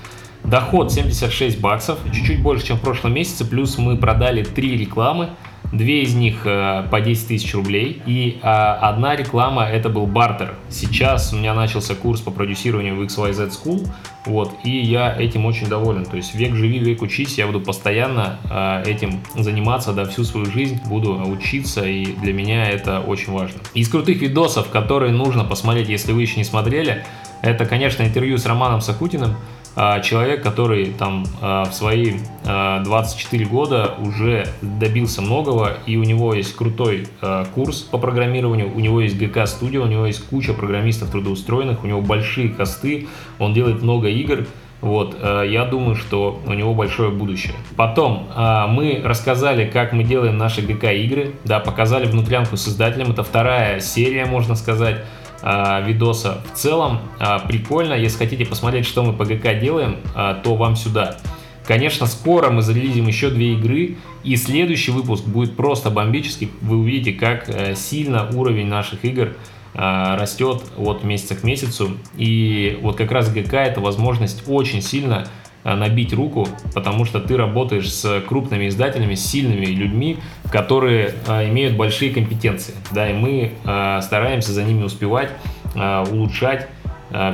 Доход 0.45 0.93
76 0.93 1.61
баксов, 1.61 1.99
чуть-чуть 2.13 2.43
больше, 2.43 2.67
чем 2.67 2.77
в 2.77 2.81
прошлом 2.81 3.15
месяце. 3.15 3.45
Плюс 3.45 3.79
мы 3.79 3.97
продали 3.97 4.43
3 4.43 4.77
рекламы. 4.77 5.31
Две 5.71 6.03
из 6.03 6.15
них 6.15 6.43
э, 6.45 6.87
по 6.91 7.01
10 7.01 7.29
тысяч 7.29 7.55
рублей. 7.55 8.03
И 8.07 8.39
э, 8.43 8.47
одна 8.47 9.17
реклама 9.17 9.65
это 9.65 9.89
был 9.89 10.07
бартер. 10.07 10.55
Сейчас 10.69 11.33
у 11.33 11.37
меня 11.37 11.55
начался 11.55 11.95
курс 11.95 12.21
по 12.21 12.31
продюсированию 12.31 12.97
в 12.97 13.03
XYZ 13.03 13.51
School. 13.51 13.89
Вот, 14.25 14.53
и 14.65 14.71
я 14.71 15.15
этим 15.17 15.47
очень 15.47 15.69
доволен. 15.69 16.05
То 16.05 16.17
есть 16.17 16.35
век 16.35 16.55
живи, 16.55 16.79
век 16.79 17.03
учись, 17.03 17.39
я 17.39 17.47
буду 17.47 17.61
постоянно 17.61 18.39
э, 18.51 18.91
этим 18.91 19.21
заниматься, 19.37 19.93
да, 19.93 20.05
всю 20.05 20.25
свою 20.25 20.47
жизнь 20.47 20.81
буду 20.87 21.15
учиться, 21.15 21.85
и 21.85 22.05
для 22.05 22.33
меня 22.33 22.69
это 22.69 23.01
очень 23.01 23.33
важно. 23.33 23.61
Из 23.75 23.89
крутых 23.89 24.21
видосов, 24.21 24.69
которые 24.69 25.13
нужно 25.13 25.45
посмотреть, 25.45 25.89
если 25.89 26.13
вы 26.13 26.23
еще 26.23 26.37
не 26.37 26.45
смотрели, 26.45 27.05
это, 27.43 27.67
конечно, 27.67 28.05
интервью 28.05 28.39
с 28.39 28.47
Романом 28.47 28.81
Сакутиным. 28.81 29.37
А, 29.75 30.01
человек, 30.01 30.43
который 30.43 30.93
там 30.93 31.25
а, 31.41 31.65
в 31.65 31.73
свои 31.73 32.15
24 32.45 33.45
а, 33.45 33.49
года 33.49 33.95
уже 33.99 34.47
добился 34.61 35.23
многого, 35.23 35.79
и 35.87 35.97
у 35.97 36.05
него 36.05 36.35
есть 36.35 36.55
крутой 36.55 37.07
курс 37.55 37.81
по 37.81 37.99
программированию, 37.99 38.75
у 38.75 38.81
него 38.81 39.01
есть 39.01 39.17
GK 39.17 39.45
Studio, 39.45 39.79
у 39.79 39.87
него 39.87 40.07
есть 40.07 40.27
куча 40.29 40.53
программистов 40.53 41.11
трудоустроенных, 41.11 41.85
у 41.85 41.87
него 41.87 42.01
большие 42.01 42.51
косты, 42.51 43.09
он 43.39 43.55
делает 43.55 43.83
много 43.83 44.09
игр, 44.09 44.47
вот, 44.81 45.17
я 45.23 45.65
думаю, 45.65 45.95
что 45.95 46.43
у 46.45 46.53
него 46.55 46.75
большое 46.75 47.11
будущее. 47.11 47.55
Потом 47.77 48.27
мы 48.35 49.01
рассказали, 49.05 49.71
как 49.71 49.93
мы 49.93 50.03
делаем 50.03 50.37
наши 50.37 50.61
ГК 50.61 50.93
игры, 50.93 51.35
да, 51.45 51.61
показали 51.61 52.07
внутрянку 52.07 52.57
с 52.57 52.67
издателем. 52.67 53.13
Это 53.13 53.23
вторая 53.23 53.79
серия, 53.79 54.25
можно 54.25 54.57
сказать 54.57 55.05
э, 55.43 55.85
видоса. 55.87 56.43
В 56.53 56.57
целом 56.57 57.01
э, 57.19 57.39
прикольно, 57.47 57.95
если 57.95 58.19
хотите 58.19 58.47
посмотреть, 58.47 58.87
что 58.87 59.03
мы 59.03 59.13
по 59.13 59.25
ГК 59.25 59.55
делаем, 59.55 59.99
э, 60.15 60.37
то 60.43 60.55
вам 60.55 60.77
сюда. 60.77 61.19
Конечно, 61.67 62.07
скоро 62.07 62.51
мы 62.51 62.63
зарелизим 62.63 63.07
еще 63.07 63.31
две 63.31 63.55
игры, 63.55 63.97
и 64.25 64.37
следующий 64.37 64.91
выпуск 64.91 65.25
будет 65.25 65.57
просто 65.57 65.91
бомбический. 65.91 66.51
Вы 66.61 66.79
увидите, 66.79 67.13
как 67.13 67.49
э, 67.49 67.75
сильно 67.75 68.29
уровень 68.33 68.67
наших 68.67 69.05
игр 69.05 69.37
растет 69.75 70.63
от 70.77 71.03
месяца 71.03 71.35
к 71.35 71.45
месяцу. 71.45 71.97
И 72.19 72.79
вот 72.83 72.97
как 72.97 73.11
раз 73.11 73.33
ГК 73.33 73.65
это 73.65 73.81
возможность 73.81 74.43
очень 74.47 74.83
сильно 74.83 75.27
набить 75.65 76.13
руку, 76.13 76.49
потому 76.75 77.05
что 77.05 77.21
ты 77.21 77.37
работаешь 77.37 77.93
с 77.93 78.21
крупными 78.29 78.69
издателями, 78.69 79.15
с 79.15 79.25
сильными 79.25 79.67
людьми, 79.67 80.19
которые 80.51 81.15
э, 81.27 81.49
имеют 81.49 81.77
большие 81.77 82.13
компетенции. 82.13 82.75
Да, 82.91 83.09
и 83.09 83.13
мы 83.13 83.53
э, 83.65 84.01
стараемся 84.03 84.53
за 84.53 84.65
ними 84.65 84.83
успевать, 84.83 85.31
улучшать 85.75 86.69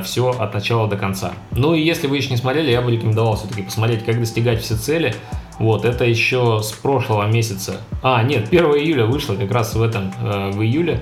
все 0.05 0.29
от 0.29 0.53
начала 0.53 0.87
до 0.87 0.95
конца. 0.95 1.33
Ну 1.51 1.73
и 1.73 1.81
если 1.81 2.07
вы 2.07 2.15
еще 2.15 2.29
не 2.29 2.37
смотрели, 2.37 2.71
я 2.71 2.81
бы 2.81 2.91
рекомендовал 2.91 3.35
все-таки 3.35 3.63
посмотреть, 3.63 4.05
как 4.05 4.17
достигать 4.17 4.61
все 4.61 4.77
цели. 4.77 5.13
Вот, 5.57 5.83
это 5.83 6.05
еще 6.05 6.61
с 6.63 6.71
прошлого 6.71 7.27
месяца. 7.27 7.81
А, 8.01 8.23
нет, 8.23 8.47
1 8.47 8.63
июля 8.75 9.05
вышло 9.05 9.35
как 9.35 9.51
раз 9.51 9.75
в 9.75 9.81
этом, 9.81 10.13
в 10.21 10.61
июле. 10.61 11.01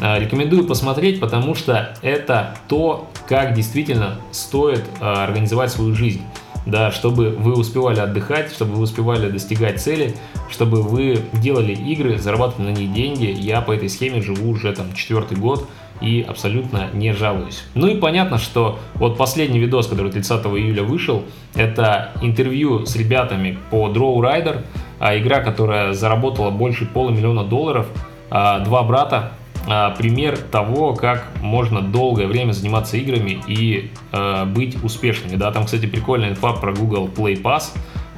Рекомендую 0.00 0.66
посмотреть, 0.66 1.20
потому 1.20 1.54
что 1.54 1.94
это 2.02 2.56
то, 2.66 3.08
как 3.28 3.54
действительно 3.54 4.18
стоит 4.32 4.84
организовать 5.00 5.70
свою 5.70 5.94
жизнь 5.94 6.22
да, 6.66 6.90
чтобы 6.90 7.30
вы 7.30 7.54
успевали 7.54 8.00
отдыхать, 8.00 8.52
чтобы 8.52 8.74
вы 8.74 8.82
успевали 8.82 9.30
достигать 9.30 9.80
цели, 9.80 10.14
чтобы 10.50 10.82
вы 10.82 11.20
делали 11.32 11.72
игры, 11.72 12.18
зарабатывали 12.18 12.70
на 12.70 12.76
них 12.76 12.92
деньги. 12.92 13.26
Я 13.26 13.60
по 13.60 13.72
этой 13.72 13.88
схеме 13.88 14.20
живу 14.20 14.50
уже 14.50 14.72
там 14.72 14.92
четвертый 14.94 15.36
год 15.36 15.68
и 16.00 16.24
абсолютно 16.26 16.88
не 16.92 17.12
жалуюсь. 17.12 17.64
Ну 17.74 17.86
и 17.86 17.96
понятно, 17.96 18.38
что 18.38 18.78
вот 18.94 19.16
последний 19.16 19.58
видос, 19.58 19.86
который 19.86 20.10
30 20.10 20.44
июля 20.46 20.82
вышел, 20.82 21.24
это 21.54 22.12
интервью 22.22 22.86
с 22.86 22.96
ребятами 22.96 23.58
по 23.70 23.88
Draw 23.88 24.16
Rider, 24.20 24.62
а 24.98 25.16
игра, 25.16 25.40
которая 25.40 25.92
заработала 25.92 26.50
больше 26.50 26.86
полумиллиона 26.86 27.44
долларов, 27.44 27.86
а, 28.30 28.60
два 28.60 28.82
брата, 28.82 29.32
пример 29.64 30.38
того, 30.38 30.94
как 30.94 31.26
можно 31.40 31.80
долгое 31.80 32.26
время 32.26 32.52
заниматься 32.52 32.96
играми 32.96 33.40
и 33.46 33.90
э, 34.12 34.44
быть 34.44 34.82
успешными. 34.82 35.36
Да, 35.36 35.52
там, 35.52 35.64
кстати, 35.64 35.86
прикольная 35.86 36.30
инфа 36.30 36.52
про 36.52 36.72
Google 36.72 37.08
Play 37.08 37.40
Pass. 37.40 37.70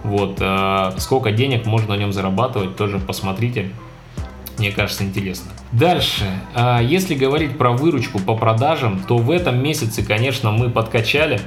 Вот, 0.02 0.38
э, 0.40 0.92
сколько 0.98 1.32
денег 1.32 1.66
можно 1.66 1.94
на 1.94 1.98
нем 1.98 2.12
зарабатывать, 2.12 2.76
тоже 2.76 2.98
посмотрите. 2.98 3.70
Мне 4.58 4.70
кажется, 4.70 5.02
интересно. 5.02 5.50
Дальше, 5.72 6.24
если 6.82 7.16
говорить 7.16 7.58
про 7.58 7.72
выручку 7.72 8.20
по 8.20 8.36
продажам, 8.36 9.00
то 9.00 9.18
в 9.18 9.32
этом 9.32 9.60
месяце, 9.60 10.04
конечно, 10.04 10.52
мы 10.52 10.70
подкачали. 10.70 11.40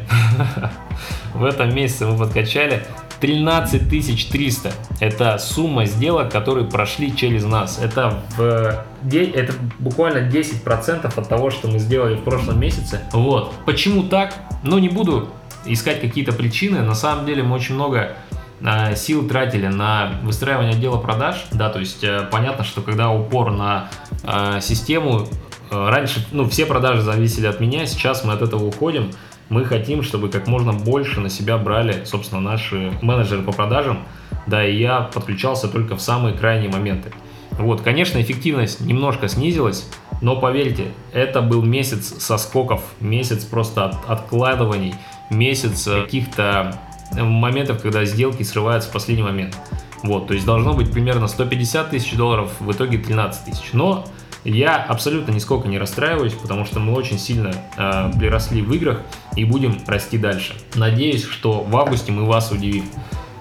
В 1.34 1.46
этом 1.46 1.74
месяце 1.74 2.06
мы 2.06 2.18
подкачали 2.18 2.84
13 3.20 3.90
300. 4.30 4.72
Это 5.00 5.38
сумма 5.38 5.86
сделок, 5.86 6.32
которые 6.32 6.66
прошли 6.66 7.16
через 7.16 7.44
нас. 7.44 7.80
Это, 7.82 8.24
в, 8.38 8.86
это 9.12 9.54
буквально 9.80 10.30
10% 10.30 11.06
от 11.06 11.30
того, 11.30 11.50
что 11.50 11.68
мы 11.68 11.80
сделали 11.80 12.16
в 12.16 12.24
прошлом 12.24 12.60
месяце. 12.60 13.02
Вот. 13.14 13.54
Почему 13.66 14.04
так? 14.04 14.34
Ну, 14.64 14.78
не 14.78 14.90
буду 14.90 15.30
искать 15.66 16.02
какие-то 16.02 16.34
причины. 16.34 16.82
На 16.82 16.96
самом 16.96 17.26
деле 17.26 17.44
мы 17.44 17.56
очень 17.56 17.76
много 17.76 18.16
а, 18.64 18.96
сил 18.96 19.28
тратили 19.28 19.68
на 19.68 20.14
выстраивание 20.24 20.74
отдела 20.74 20.98
продаж, 20.98 21.46
да, 21.52 21.70
то 21.70 21.80
есть 21.80 22.04
э, 22.04 22.28
понятно, 22.32 22.64
что 22.64 22.82
когда 22.82 23.12
упор 23.12 23.52
на 23.52 23.90
э, 24.24 24.62
систему, 24.62 25.28
э, 25.70 25.90
раньше, 25.90 26.26
ну, 26.32 26.50
все 26.50 26.66
продажи 26.66 27.02
зависели 27.02 27.46
от 27.46 27.60
меня, 27.60 27.86
сейчас 27.86 28.24
мы 28.24 28.34
от 28.34 28.42
этого 28.42 28.66
уходим, 28.66 29.12
мы 29.50 29.66
хотим, 29.66 30.04
чтобы 30.04 30.30
как 30.30 30.48
можно 30.48 30.74
больше 30.74 31.20
на 31.20 31.30
себя 31.30 31.58
брали, 31.58 32.04
собственно, 32.06 32.42
наши 32.42 32.92
менеджеры 33.02 33.44
по 33.44 33.52
продажам, 33.52 34.00
да, 34.46 34.66
и 34.66 34.78
я 34.78 35.02
подключался 35.02 35.68
только 35.68 35.96
в 35.96 36.02
самые 36.02 36.36
крайние 36.36 36.70
моменты. 36.70 37.12
Вот, 37.52 37.82
конечно, 37.82 38.22
эффективность 38.22 38.82
немножко 38.82 39.28
снизилась, 39.28 39.90
но 40.22 40.36
поверьте, 40.36 40.92
это 41.14 41.42
был 41.42 41.64
месяц 41.64 42.22
соскоков, 42.24 42.82
месяц 43.00 43.46
просто 43.46 43.86
от, 43.86 43.96
откладываний, 44.08 44.96
месяц 45.30 45.86
каких-то 45.86 46.80
моментов, 47.14 47.82
когда 47.82 48.06
сделки 48.06 48.44
срываются 48.44 48.90
в 48.90 48.94
последний 48.94 49.24
момент. 49.24 49.58
Вот, 50.04 50.28
то 50.28 50.34
есть 50.34 50.46
должно 50.46 50.74
быть 50.74 50.92
примерно 50.92 51.28
150 51.28 51.90
тысяч 51.90 52.14
долларов, 52.16 52.52
в 52.60 52.72
итоге 52.72 52.98
13 52.98 53.46
тысяч. 53.46 53.74
Но 53.74 54.06
я 54.52 54.78
абсолютно 54.78 55.32
нисколько 55.32 55.68
не 55.68 55.78
расстраиваюсь, 55.78 56.34
потому 56.34 56.66
что 56.66 56.80
мы 56.80 56.94
очень 56.94 57.20
сильно 57.20 57.54
э, 57.78 58.12
приросли 58.18 58.62
в 58.62 58.74
играх 58.74 59.02
и 59.36 59.44
будем 59.44 59.78
расти 59.88 60.18
дальше. 60.18 60.56
Надеюсь, 60.76 61.24
что 61.24 61.62
в 61.62 61.76
августе 61.76 62.12
мы 62.12 62.26
вас 62.26 62.52
удивим. 62.52 62.86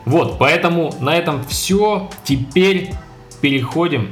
Вот, 0.04 0.38
поэтому 0.38 0.94
на 1.00 1.16
этом 1.16 1.44
все. 1.44 2.10
Теперь 2.24 2.90
переходим 3.40 4.10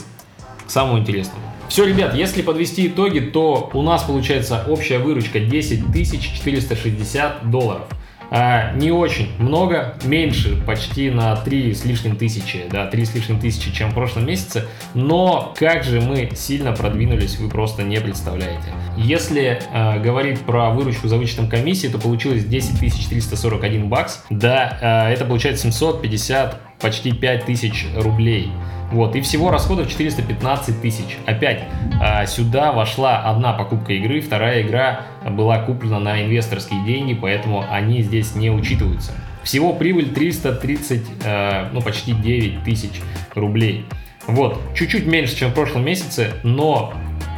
к 0.66 0.70
самому 0.70 0.98
интересному. 0.98 1.40
Все, 1.68 1.86
ребят, 1.86 2.14
если 2.14 2.42
подвести 2.42 2.86
итоги, 2.86 3.20
то 3.20 3.70
у 3.72 3.82
нас 3.82 4.02
получается 4.02 4.64
общая 4.68 4.98
выручка 4.98 5.40
10 5.40 5.92
460 5.92 7.50
долларов. 7.50 7.86
А, 8.30 8.72
не 8.74 8.90
очень 8.90 9.30
много, 9.38 9.94
меньше 10.04 10.56
почти 10.66 11.10
на 11.10 11.36
3 11.36 11.74
с 11.74 11.84
лишним 11.84 12.16
тысячи, 12.16 12.64
да, 12.70 12.86
3 12.86 13.04
с 13.04 13.14
лишним 13.14 13.38
тысячи, 13.38 13.72
чем 13.72 13.90
в 13.90 13.94
прошлом 13.94 14.26
месяце, 14.26 14.66
но 14.94 15.54
как 15.56 15.84
же 15.84 16.00
мы 16.00 16.30
сильно 16.34 16.72
продвинулись, 16.72 17.38
вы 17.38 17.48
просто 17.48 17.82
не 17.82 18.00
представляете. 18.00 18.72
Если 18.96 19.60
э, 19.72 20.00
говорить 20.00 20.40
про 20.40 20.70
выручку 20.70 21.08
за 21.08 21.16
вычетом 21.16 21.48
комиссии, 21.48 21.88
то 21.88 21.98
получилось 21.98 22.44
10 22.44 22.78
341 22.78 23.88
бакс, 23.88 24.24
да, 24.30 25.06
э, 25.08 25.12
это 25.12 25.24
получается 25.24 25.70
750, 25.70 26.60
почти 26.80 27.12
5 27.12 27.46
тысяч 27.46 27.86
рублей. 27.96 28.50
Вот, 28.92 29.16
и 29.16 29.20
всего 29.20 29.50
расходов 29.50 29.88
415 29.88 30.80
тысяч. 30.80 31.18
Опять 31.26 31.64
а, 32.00 32.26
сюда 32.26 32.72
вошла 32.72 33.18
одна 33.22 33.52
покупка 33.52 33.92
игры, 33.92 34.20
вторая 34.20 34.62
игра 34.62 35.02
была 35.28 35.58
куплена 35.58 35.98
на 35.98 36.22
инвесторские 36.22 36.84
деньги, 36.84 37.14
поэтому 37.14 37.64
они 37.70 38.02
здесь 38.02 38.34
не 38.34 38.50
учитываются. 38.50 39.12
Всего 39.42 39.72
прибыль 39.72 40.12
330, 40.14 41.02
а, 41.24 41.70
ну 41.72 41.80
почти 41.80 42.12
9 42.12 42.62
тысяч 42.64 43.00
рублей. 43.34 43.86
Вот, 44.26 44.58
чуть-чуть 44.74 45.06
меньше, 45.06 45.36
чем 45.36 45.50
в 45.50 45.54
прошлом 45.54 45.84
месяце, 45.84 46.30
но 46.42 46.94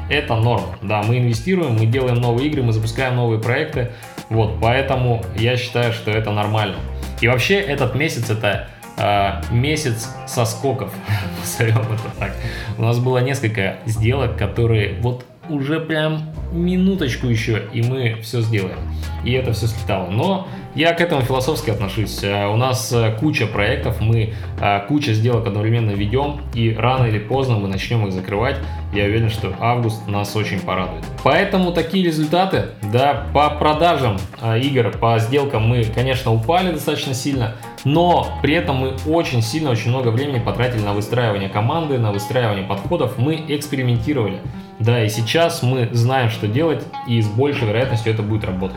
это 0.09 0.37
норм. 0.37 0.65
Да, 0.83 1.03
мы 1.03 1.19
инвестируем, 1.19 1.75
мы 1.75 1.87
делаем 1.87 2.17
новые 2.17 2.49
игры, 2.49 2.63
мы 2.63 2.73
запускаем 2.73 3.17
новые 3.17 3.41
проекты. 3.41 3.93
Вот, 4.29 4.59
поэтому 4.61 5.23
я 5.37 5.57
считаю, 5.57 5.93
что 5.93 6.11
это 6.11 6.31
нормально. 6.31 6.77
И 7.21 7.29
вообще 7.29 7.55
этот 7.57 7.95
месяц 7.95 8.31
это 8.31 8.69
э, 8.97 9.43
месяц 9.51 10.09
соскоков, 10.27 10.93
назовем 11.41 11.81
это 11.81 12.11
так. 12.19 12.33
У 12.79 12.83
нас 12.83 12.99
было 12.99 13.19
несколько 13.19 13.79
сделок, 13.87 14.37
которые 14.37 15.01
вот 15.01 15.25
уже 15.49 15.81
прям 15.81 16.31
минуточку 16.53 17.27
еще, 17.27 17.63
и 17.73 17.83
мы 17.83 18.21
все 18.23 18.41
сделаем. 18.41 18.79
И 19.25 19.33
это 19.33 19.53
все 19.53 19.67
слетало. 19.67 20.11
Но 20.11 20.49
Я 20.77 20.93
к 20.93 21.01
этому 21.01 21.23
философски 21.23 21.71
отношусь. 21.71 22.23
Э, 22.23 22.49
у 22.49 22.57
нас 22.57 22.93
э, 22.93 23.17
куча 23.19 23.47
проектов, 23.47 24.03
мы 24.03 24.35
э, 24.61 24.81
куча 24.87 25.15
сделок 25.15 25.47
одновременно 25.47 25.93
ведем, 25.93 26.43
и 26.53 26.75
рано 26.75 27.07
или 27.07 27.19
поздно 27.19 27.57
мы 27.57 27.67
начнем 27.67 28.07
их 28.07 28.13
закрывать. 28.13 28.57
Я 28.93 29.05
уверен, 29.05 29.31
что 29.31 29.55
август 29.59 30.07
нас 30.07 30.37
очень 30.37 30.61
порадует. 30.61 31.03
Поэтому 31.25 31.73
такие 31.73 32.05
результаты, 32.05 32.67
да, 32.93 33.27
по 33.33 33.49
продажам 33.49 34.19
игр, 34.61 34.91
по 34.91 35.19
сделкам 35.19 35.67
мы, 35.67 35.83
конечно, 35.83 36.31
упали 36.31 36.73
достаточно 36.73 37.15
сильно, 37.15 37.57
но 37.85 38.27
при 38.43 38.53
этом 38.53 38.77
мы 38.77 38.97
очень 39.07 39.41
сильно, 39.41 39.71
очень 39.71 39.89
много 39.89 40.09
времени 40.09 40.41
потратили 40.41 40.83
на 40.83 40.93
выстраивание 40.93 41.49
команды, 41.49 41.97
на 41.97 42.13
выстраивание 42.13 42.67
подходов, 42.67 43.17
мы 43.17 43.43
экспериментировали. 43.49 44.41
Да, 44.79 45.03
и 45.03 45.09
сейчас 45.09 45.63
мы 45.63 45.89
знаем, 45.93 46.29
что 46.29 46.47
делать, 46.47 46.85
и 47.09 47.23
с 47.23 47.29
большей 47.29 47.67
вероятностью 47.67 48.13
это 48.13 48.23
будет 48.23 48.45
работать. 48.45 48.77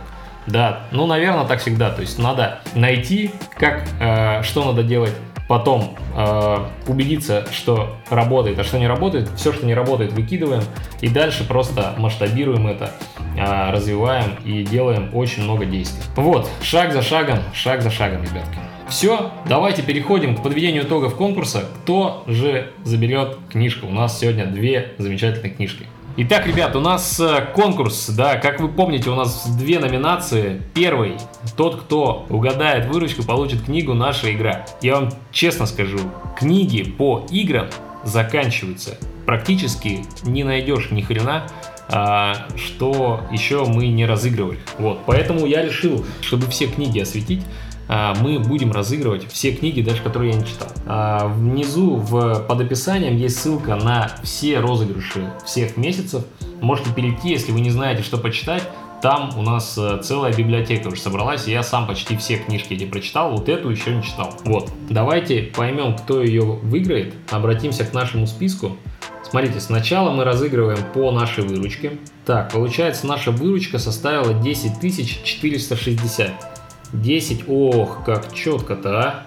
Да, 0.50 0.88
ну, 0.92 1.06
наверное, 1.06 1.46
так 1.46 1.60
всегда. 1.62 1.92
То 1.92 2.02
есть 2.02 2.18
надо 2.18 2.60
найти, 2.74 3.32
как, 3.58 3.84
э, 4.00 4.42
что 4.44 4.66
надо 4.66 4.84
делать, 4.84 5.14
потом 5.48 5.96
э, 6.16 6.58
убедиться, 6.88 7.46
что 7.52 7.98
работает, 8.10 8.58
а 8.60 8.64
что 8.64 8.80
не 8.80 8.88
работает. 8.88 9.30
Все, 9.36 9.54
что 9.54 9.66
не 9.66 9.74
работает, 9.74 10.14
выкидываем. 10.14 10.64
И 11.02 11.10
дальше 11.10 11.48
просто 11.48 11.94
масштабируем 11.98 12.68
это, 12.68 12.92
э, 13.38 13.72
развиваем 13.72 14.38
и 14.44 14.64
делаем 14.64 15.12
очень 15.14 15.44
много 15.44 15.66
действий. 15.66 16.04
Вот, 16.16 16.50
шаг 16.62 16.94
за 16.94 17.02
шагом, 17.02 17.40
шаг 17.54 17.82
за 17.82 17.92
шагом, 17.92 18.24
ребятки. 18.24 18.58
Все, 18.90 19.32
давайте 19.48 19.84
переходим 19.84 20.36
к 20.36 20.42
подведению 20.42 20.84
итогов 20.84 21.16
конкурса. 21.16 21.66
Кто 21.84 22.24
же 22.26 22.72
заберет 22.84 23.38
книжку? 23.52 23.86
У 23.86 23.92
нас 23.92 24.20
сегодня 24.20 24.48
две 24.48 24.94
замечательные 24.98 25.52
книжки. 25.52 25.86
Итак, 26.22 26.46
ребят, 26.48 26.76
у 26.76 26.82
нас 26.82 27.18
э, 27.22 27.48
конкурс, 27.56 28.10
да, 28.10 28.36
как 28.36 28.60
вы 28.60 28.68
помните, 28.68 29.10
у 29.10 29.16
нас 29.16 29.48
две 29.56 29.80
номинации. 29.80 30.62
Первый, 30.74 31.16
тот, 31.56 31.80
кто 31.80 32.26
угадает 32.28 32.88
выручку, 32.88 33.24
получит 33.24 33.62
книгу 33.64 33.94
«Наша 33.94 34.34
игра». 34.34 34.66
Я 34.82 34.96
вам 34.96 35.14
честно 35.32 35.66
скажу, 35.66 35.98
книги 36.38 36.84
по 36.84 37.26
играм 37.32 37.68
заканчиваются. 38.04 38.98
Практически 39.26 40.02
не 40.24 40.44
найдешь 40.44 40.92
ни 40.92 41.00
хрена, 41.00 41.48
а, 41.88 42.48
что 42.58 43.22
еще 43.32 43.64
мы 43.64 43.88
не 43.88 44.06
разыгрывали. 44.06 44.60
Вот, 44.78 45.00
поэтому 45.06 45.46
я 45.46 45.64
решил, 45.64 46.06
чтобы 46.20 46.48
все 46.48 46.68
книги 46.68 47.00
осветить, 47.00 47.46
мы 47.90 48.38
будем 48.40 48.72
разыгрывать 48.72 49.28
все 49.32 49.52
книги, 49.52 49.82
даже 49.82 50.02
которые 50.04 50.32
я 50.32 50.38
не 50.38 50.46
читал. 50.46 50.68
А, 50.86 51.28
внизу 51.28 51.96
в, 51.96 52.46
под 52.48 52.62
описанием 52.62 53.18
есть 53.18 53.40
ссылка 53.40 53.76
на 53.76 54.12
все 54.24 54.60
розыгрыши 54.60 55.32
всех 55.44 55.76
месяцев. 55.76 56.24
Можете 56.62 56.94
перейти, 56.94 57.30
если 57.30 57.52
вы 57.52 57.62
не 57.62 57.72
знаете, 57.72 58.04
что 58.04 58.18
почитать. 58.18 58.64
Там 59.02 59.32
у 59.38 59.42
нас 59.42 59.78
э, 59.78 60.02
целая 60.04 60.34
библиотека 60.34 60.90
уже 60.90 61.00
собралась, 61.00 61.48
и 61.48 61.52
я 61.52 61.64
сам 61.64 61.88
почти 61.88 62.18
все 62.18 62.36
книжки 62.36 62.74
эти 62.74 62.86
прочитал, 62.86 63.32
вот 63.32 63.48
эту 63.48 63.70
еще 63.70 63.96
не 63.96 64.04
читал. 64.04 64.34
Вот, 64.44 64.70
давайте 64.90 65.44
поймем, 65.44 65.96
кто 65.96 66.22
ее 66.22 66.42
выиграет, 66.44 67.16
обратимся 67.32 67.86
к 67.86 67.94
нашему 67.94 68.28
списку. 68.28 68.76
Смотрите, 69.24 69.62
сначала 69.62 70.12
мы 70.12 70.26
разыгрываем 70.26 70.80
по 70.94 71.12
нашей 71.12 71.46
выручке. 71.46 71.94
Так, 72.26 72.52
получается, 72.52 73.08
наша 73.08 73.32
выручка 73.32 73.80
составила 73.80 74.34
10 74.34 74.82
460. 75.24 76.59
10. 76.94 77.46
Ох, 77.48 78.04
как 78.06 78.34
четко-то, 78.34 79.00
а. 79.00 79.26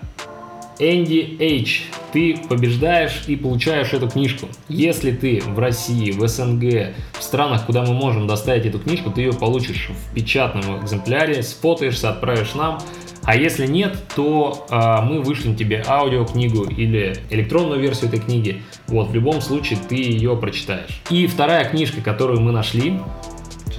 Энди 0.79 1.37
H, 1.39 1.83
ты 2.13 2.37
побеждаешь 2.49 3.25
и 3.27 3.37
получаешь 3.37 3.93
эту 3.93 4.09
книжку. 4.09 4.49
Если 4.69 5.13
ты 5.13 5.41
в 5.41 5.59
России, 5.59 6.11
в 6.11 6.27
СНГ, 6.27 6.95
в 7.13 7.23
странах, 7.23 7.67
куда 7.67 7.83
мы 7.83 7.93
можем 7.93 8.27
доставить 8.27 8.67
эту 8.67 8.81
книжку, 8.81 9.11
ты 9.11 9.21
ее 9.21 9.33
получишь 9.33 9.91
в 9.91 10.15
печатном 10.15 10.83
экземпляре, 10.83 11.43
сфотаешься, 11.43 12.11
отправишь 12.11 12.55
нам. 12.55 12.81
А 13.25 13.37
если 13.37 13.67
нет, 13.67 13.97
то 14.17 14.67
э, 14.69 15.01
мы 15.03 15.23
вышлем 15.23 15.55
тебе 15.55 15.85
аудиокнигу 15.87 16.65
или 16.65 17.17
электронную 17.31 17.81
версию 17.81 18.09
этой 18.09 18.19
книги. 18.19 18.63
Вот, 18.89 19.11
в 19.11 19.15
любом 19.15 19.41
случае 19.41 19.79
ты 19.89 19.95
ее 19.95 20.37
прочитаешь. 20.37 21.01
И 21.09 21.29
вторая 21.29 21.65
книжка, 21.69 22.01
которую 22.01 22.41
мы 22.41 22.51
нашли, 22.51 22.99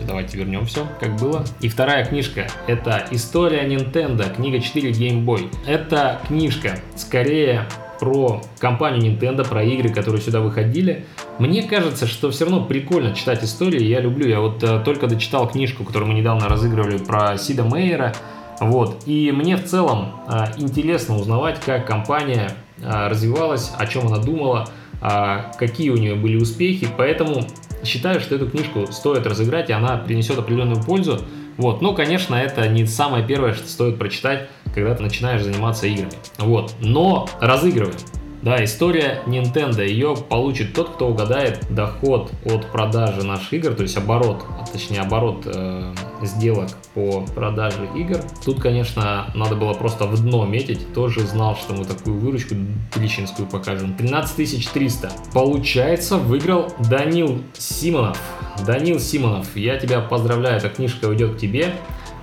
давайте 0.05 0.37
вернем 0.37 0.65
все, 0.65 0.87
как 0.99 1.15
было. 1.15 1.43
И 1.61 1.69
вторая 1.69 2.05
книжка– 2.05 2.47
это 2.67 3.05
«История 3.11 3.65
Nintendo», 3.67 4.33
книга 4.33 4.59
4 4.59 4.91
Game 4.91 5.25
Boy. 5.25 5.49
Это 5.65 6.19
книжка 6.27 6.79
скорее 6.95 7.67
про 7.99 8.41
компанию 8.59 9.13
Nintendo, 9.13 9.47
про 9.47 9.63
игры, 9.63 9.89
которые 9.89 10.21
сюда 10.21 10.41
выходили. 10.41 11.05
Мне 11.39 11.63
кажется, 11.63 12.05
что 12.05 12.31
все 12.31 12.45
равно 12.45 12.65
прикольно 12.65 13.15
читать 13.15 13.43
истории, 13.43 13.81
я 13.81 14.01
люблю. 14.01 14.27
Я 14.27 14.41
вот 14.41 14.61
э, 14.61 14.81
только 14.83 15.07
дочитал 15.07 15.49
книжку, 15.49 15.85
которую 15.85 16.11
мы 16.11 16.19
недавно 16.19 16.49
разыгрывали 16.49 16.97
про 16.97 17.37
Сида 17.37 17.63
Мейера. 17.63 18.13
Вот. 18.59 19.03
И 19.05 19.31
мне 19.31 19.55
в 19.55 19.63
целом 19.63 20.21
э, 20.27 20.45
интересно 20.57 21.17
узнавать, 21.17 21.59
как 21.61 21.87
компания 21.87 22.51
э, 22.81 23.07
развивалась, 23.07 23.71
о 23.77 23.87
чем 23.87 24.07
она 24.07 24.17
думала, 24.17 24.67
э, 25.01 25.37
какие 25.57 25.89
у 25.89 25.97
нее 25.97 26.15
были 26.15 26.35
успехи. 26.35 26.87
Поэтому 26.97 27.45
считаю, 27.83 28.19
что 28.19 28.35
эту 28.35 28.49
книжку 28.49 28.87
стоит 28.91 29.25
разыграть, 29.27 29.69
и 29.69 29.73
она 29.73 29.97
принесет 29.97 30.37
определенную 30.37 30.81
пользу. 30.81 31.21
Вот. 31.57 31.81
Ну, 31.81 31.93
конечно, 31.93 32.35
это 32.35 32.67
не 32.67 32.85
самое 32.85 33.25
первое, 33.25 33.53
что 33.53 33.67
стоит 33.67 33.97
прочитать, 33.97 34.49
когда 34.73 34.95
ты 34.95 35.03
начинаешь 35.03 35.43
заниматься 35.43 35.87
играми. 35.87 36.13
Вот. 36.39 36.73
Но 36.81 37.29
разыгрываем. 37.39 37.95
Да, 38.43 38.61
история 38.61 39.21
Nintendo. 39.25 39.87
Ее 39.87 40.15
получит 40.17 40.73
тот, 40.73 40.95
кто 40.95 41.07
угадает 41.07 41.65
доход 41.69 42.29
от 42.43 42.69
продажи 42.73 43.23
наших 43.23 43.53
игр, 43.53 43.73
то 43.73 43.83
есть 43.83 43.95
оборот, 43.95 44.43
а 44.59 44.65
точнее 44.65 44.99
оборот 44.99 45.43
э, 45.45 45.93
сделок 46.23 46.67
по 46.93 47.21
продаже 47.21 47.87
игр. 47.95 48.19
Тут, 48.43 48.61
конечно, 48.61 49.31
надо 49.33 49.55
было 49.55 49.73
просто 49.73 50.07
в 50.07 50.21
дно 50.21 50.45
метить. 50.45 50.93
Тоже 50.93 51.21
знал, 51.21 51.55
что 51.55 51.73
мы 51.73 51.85
такую 51.85 52.19
выручку 52.19 52.55
личинскую 52.97 53.47
покажем. 53.47 53.93
13 53.93 54.73
300. 54.73 55.11
Получается, 55.33 56.17
выиграл 56.17 56.67
Данил 56.89 57.41
Симонов. 57.53 58.19
Данил 58.67 58.99
Симонов, 58.99 59.55
я 59.55 59.77
тебя 59.77 60.01
поздравляю, 60.01 60.57
эта 60.57 60.67
книжка 60.67 61.05
уйдет 61.05 61.35
к 61.35 61.37
тебе 61.37 61.73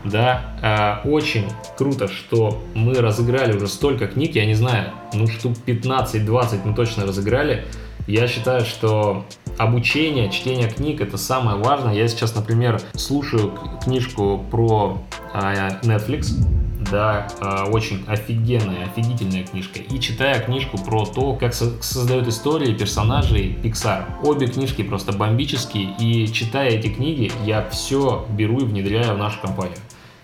да, 0.04 1.02
э, 1.04 1.08
очень 1.08 1.46
круто, 1.76 2.08
что 2.08 2.62
мы 2.74 2.94
разыграли 2.94 3.56
уже 3.56 3.66
столько 3.66 4.06
книг, 4.06 4.34
я 4.34 4.46
не 4.46 4.54
знаю, 4.54 4.92
ну 5.12 5.26
штук 5.26 5.56
15-20 5.66 6.60
мы 6.64 6.74
точно 6.74 7.06
разыграли. 7.06 7.64
Я 8.06 8.26
считаю, 8.26 8.64
что 8.64 9.24
обучение, 9.58 10.30
чтение 10.30 10.68
книг 10.68 11.00
это 11.00 11.16
самое 11.16 11.58
важное. 11.58 11.94
Я 11.94 12.08
сейчас, 12.08 12.34
например, 12.34 12.80
слушаю 12.94 13.52
книжку 13.84 14.44
про 14.50 15.02
э, 15.34 15.80
Netflix, 15.82 16.32
да, 16.90 17.28
э, 17.40 17.70
очень 17.70 18.04
офигенная, 18.06 18.86
офигительная 18.86 19.44
книжка. 19.44 19.78
И 19.80 20.00
читаю 20.00 20.44
книжку 20.44 20.78
про 20.78 21.04
то, 21.04 21.34
как 21.34 21.54
со- 21.54 21.82
создают 21.82 22.28
истории 22.28 22.74
персонажей 22.74 23.56
Pixar. 23.62 24.04
Обе 24.22 24.46
книжки 24.46 24.82
просто 24.82 25.12
бомбические, 25.12 25.94
и 25.98 26.30
читая 26.32 26.70
эти 26.70 26.88
книги, 26.88 27.30
я 27.44 27.68
все 27.70 28.26
беру 28.30 28.58
и 28.60 28.64
внедряю 28.64 29.14
в 29.14 29.18
нашу 29.18 29.40
компанию. 29.40 29.78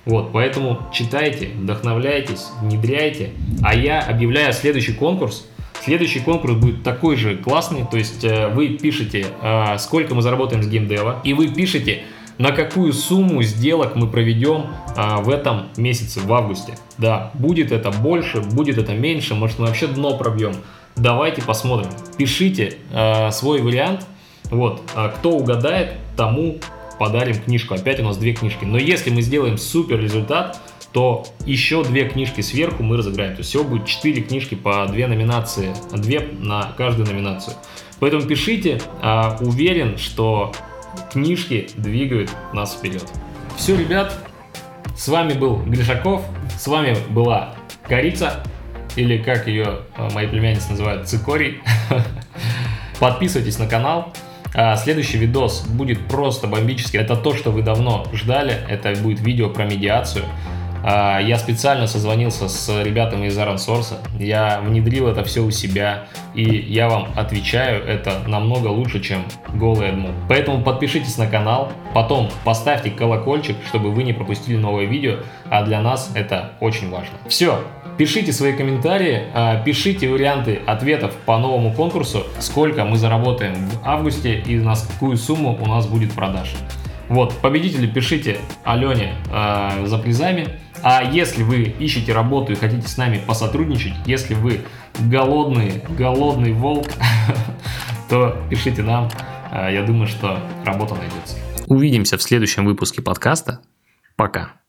Вот, 0.04 0.30
поэтому 0.32 0.80
читайте, 0.92 1.48
вдохновляйтесь, 1.48 2.46
внедряйте. 2.60 3.30
А 3.62 3.74
я 3.74 4.00
объявляю 4.00 4.52
следующий 4.52 4.92
конкурс. 4.92 5.46
Следующий 5.82 6.20
конкурс 6.20 6.54
будет 6.54 6.82
такой 6.82 7.16
же 7.16 7.36
классный, 7.36 7.84
то 7.88 7.96
есть 7.96 8.24
э, 8.24 8.48
вы 8.48 8.68
пишете, 8.70 9.26
э, 9.42 9.78
сколько 9.78 10.14
мы 10.14 10.22
заработаем 10.22 10.62
с 10.62 10.66
геймдева, 10.66 11.20
и 11.22 11.32
вы 11.34 11.48
пишете, 11.48 12.02
на 12.38 12.52
какую 12.52 12.92
сумму 12.92 13.42
сделок 13.42 13.96
мы 13.96 14.08
проведем 14.08 14.66
а, 14.96 15.18
в 15.18 15.30
этом 15.30 15.68
месяце, 15.76 16.20
в 16.20 16.32
августе. 16.32 16.74
Да, 16.98 17.30
будет 17.34 17.72
это 17.72 17.90
больше, 17.90 18.40
будет 18.40 18.78
это 18.78 18.92
меньше, 18.94 19.34
может 19.34 19.58
мы 19.58 19.66
вообще 19.66 19.86
дно 19.86 20.16
пробьем. 20.16 20.54
Давайте 20.96 21.42
посмотрим. 21.42 21.90
Пишите 22.16 22.74
а, 22.92 23.30
свой 23.30 23.60
вариант. 23.60 24.06
Вот, 24.44 24.82
а, 24.94 25.08
кто 25.08 25.32
угадает, 25.32 25.94
тому 26.16 26.58
подарим 26.98 27.36
книжку. 27.40 27.74
Опять 27.74 28.00
у 28.00 28.04
нас 28.04 28.16
две 28.16 28.32
книжки. 28.32 28.64
Но 28.64 28.78
если 28.78 29.10
мы 29.10 29.22
сделаем 29.22 29.58
супер 29.58 30.00
результат, 30.00 30.58
то 30.92 31.26
еще 31.44 31.84
две 31.84 32.08
книжки 32.08 32.40
сверху 32.40 32.82
мы 32.82 32.96
разыграем. 32.96 33.32
То 33.32 33.40
есть 33.40 33.50
всего 33.50 33.64
будет 33.64 33.84
четыре 33.86 34.22
книжки 34.22 34.54
по 34.54 34.86
две 34.86 35.06
номинации, 35.06 35.74
две 35.92 36.20
на 36.40 36.72
каждую 36.76 37.06
номинацию. 37.06 37.54
Поэтому 38.00 38.22
пишите. 38.22 38.80
А, 39.02 39.36
уверен, 39.40 39.98
что 39.98 40.52
книжки 41.12 41.68
двигают 41.76 42.30
нас 42.52 42.74
вперед. 42.74 43.04
Все, 43.56 43.76
ребят, 43.76 44.16
с 44.96 45.08
вами 45.08 45.34
был 45.34 45.56
Гришаков, 45.58 46.22
с 46.58 46.66
вами 46.66 46.96
была 47.10 47.54
Корица, 47.88 48.42
или 48.96 49.18
как 49.18 49.46
ее 49.46 49.80
а, 49.96 50.10
мои 50.10 50.26
племянницы 50.26 50.70
называют, 50.70 51.08
цикорий. 51.08 51.60
Подписывайтесь 52.98 53.58
на 53.58 53.66
канал. 53.66 54.12
А, 54.54 54.74
следующий 54.76 55.18
видос 55.18 55.66
будет 55.66 56.00
просто 56.08 56.46
бомбический. 56.46 56.98
Это 56.98 57.14
то, 57.14 57.34
что 57.34 57.50
вы 57.50 57.62
давно 57.62 58.06
ждали. 58.12 58.54
Это 58.68 58.94
будет 59.02 59.20
видео 59.20 59.50
про 59.50 59.64
медиацию. 59.64 60.24
А, 60.88 61.18
я 61.18 61.36
специально 61.36 61.88
созвонился 61.88 62.48
с 62.48 62.82
ребятами 62.82 63.26
из 63.26 63.36
Source, 63.36 63.96
я 64.20 64.60
внедрил 64.60 65.08
это 65.08 65.24
все 65.24 65.40
у 65.40 65.50
себя, 65.50 66.04
и 66.32 66.44
я 66.44 66.88
вам 66.88 67.08
отвечаю, 67.16 67.84
это 67.84 68.20
намного 68.28 68.68
лучше, 68.68 69.00
чем 69.00 69.24
голый 69.52 69.88
AdMob. 69.88 70.14
Поэтому 70.28 70.62
подпишитесь 70.62 71.18
на 71.18 71.26
канал, 71.26 71.72
потом 71.92 72.30
поставьте 72.44 72.90
колокольчик, 72.90 73.56
чтобы 73.66 73.90
вы 73.90 74.04
не 74.04 74.12
пропустили 74.12 74.56
новое 74.56 74.84
видео, 74.84 75.16
а 75.50 75.64
для 75.64 75.80
нас 75.80 76.12
это 76.14 76.52
очень 76.60 76.88
важно. 76.88 77.18
Все, 77.28 77.58
Пишите 77.98 78.30
свои 78.30 78.52
комментарии, 78.52 79.22
а, 79.32 79.62
пишите 79.62 80.10
варианты 80.10 80.60
ответов 80.66 81.14
по 81.24 81.38
новому 81.38 81.72
конкурсу, 81.72 82.24
сколько 82.40 82.84
мы 82.84 82.98
заработаем 82.98 83.54
в 83.54 83.80
августе 83.82 84.38
и 84.38 84.56
на 84.58 84.74
какую 84.74 85.16
сумму 85.16 85.58
у 85.58 85.66
нас 85.66 85.86
будет 85.86 86.12
продаж. 86.12 86.52
Вот, 87.08 87.34
победители 87.34 87.86
пишите 87.86 88.38
Алене 88.64 89.14
э, 89.32 89.86
за 89.86 89.98
призами. 89.98 90.48
А 90.88 91.02
если 91.02 91.42
вы 91.42 91.62
ищете 91.62 92.12
работу 92.12 92.52
и 92.52 92.54
хотите 92.54 92.86
с 92.86 92.96
нами 92.96 93.20
посотрудничать, 93.26 93.94
если 94.06 94.34
вы 94.34 94.60
голодный, 95.00 95.82
голодный 95.88 96.52
волк, 96.52 96.86
то 98.08 98.40
пишите 98.48 98.84
нам. 98.84 99.10
Я 99.50 99.82
думаю, 99.82 100.06
что 100.06 100.38
работа 100.64 100.94
найдется. 100.94 101.38
Увидимся 101.66 102.16
в 102.16 102.22
следующем 102.22 102.64
выпуске 102.64 103.02
подкаста. 103.02 103.62
Пока. 104.14 104.60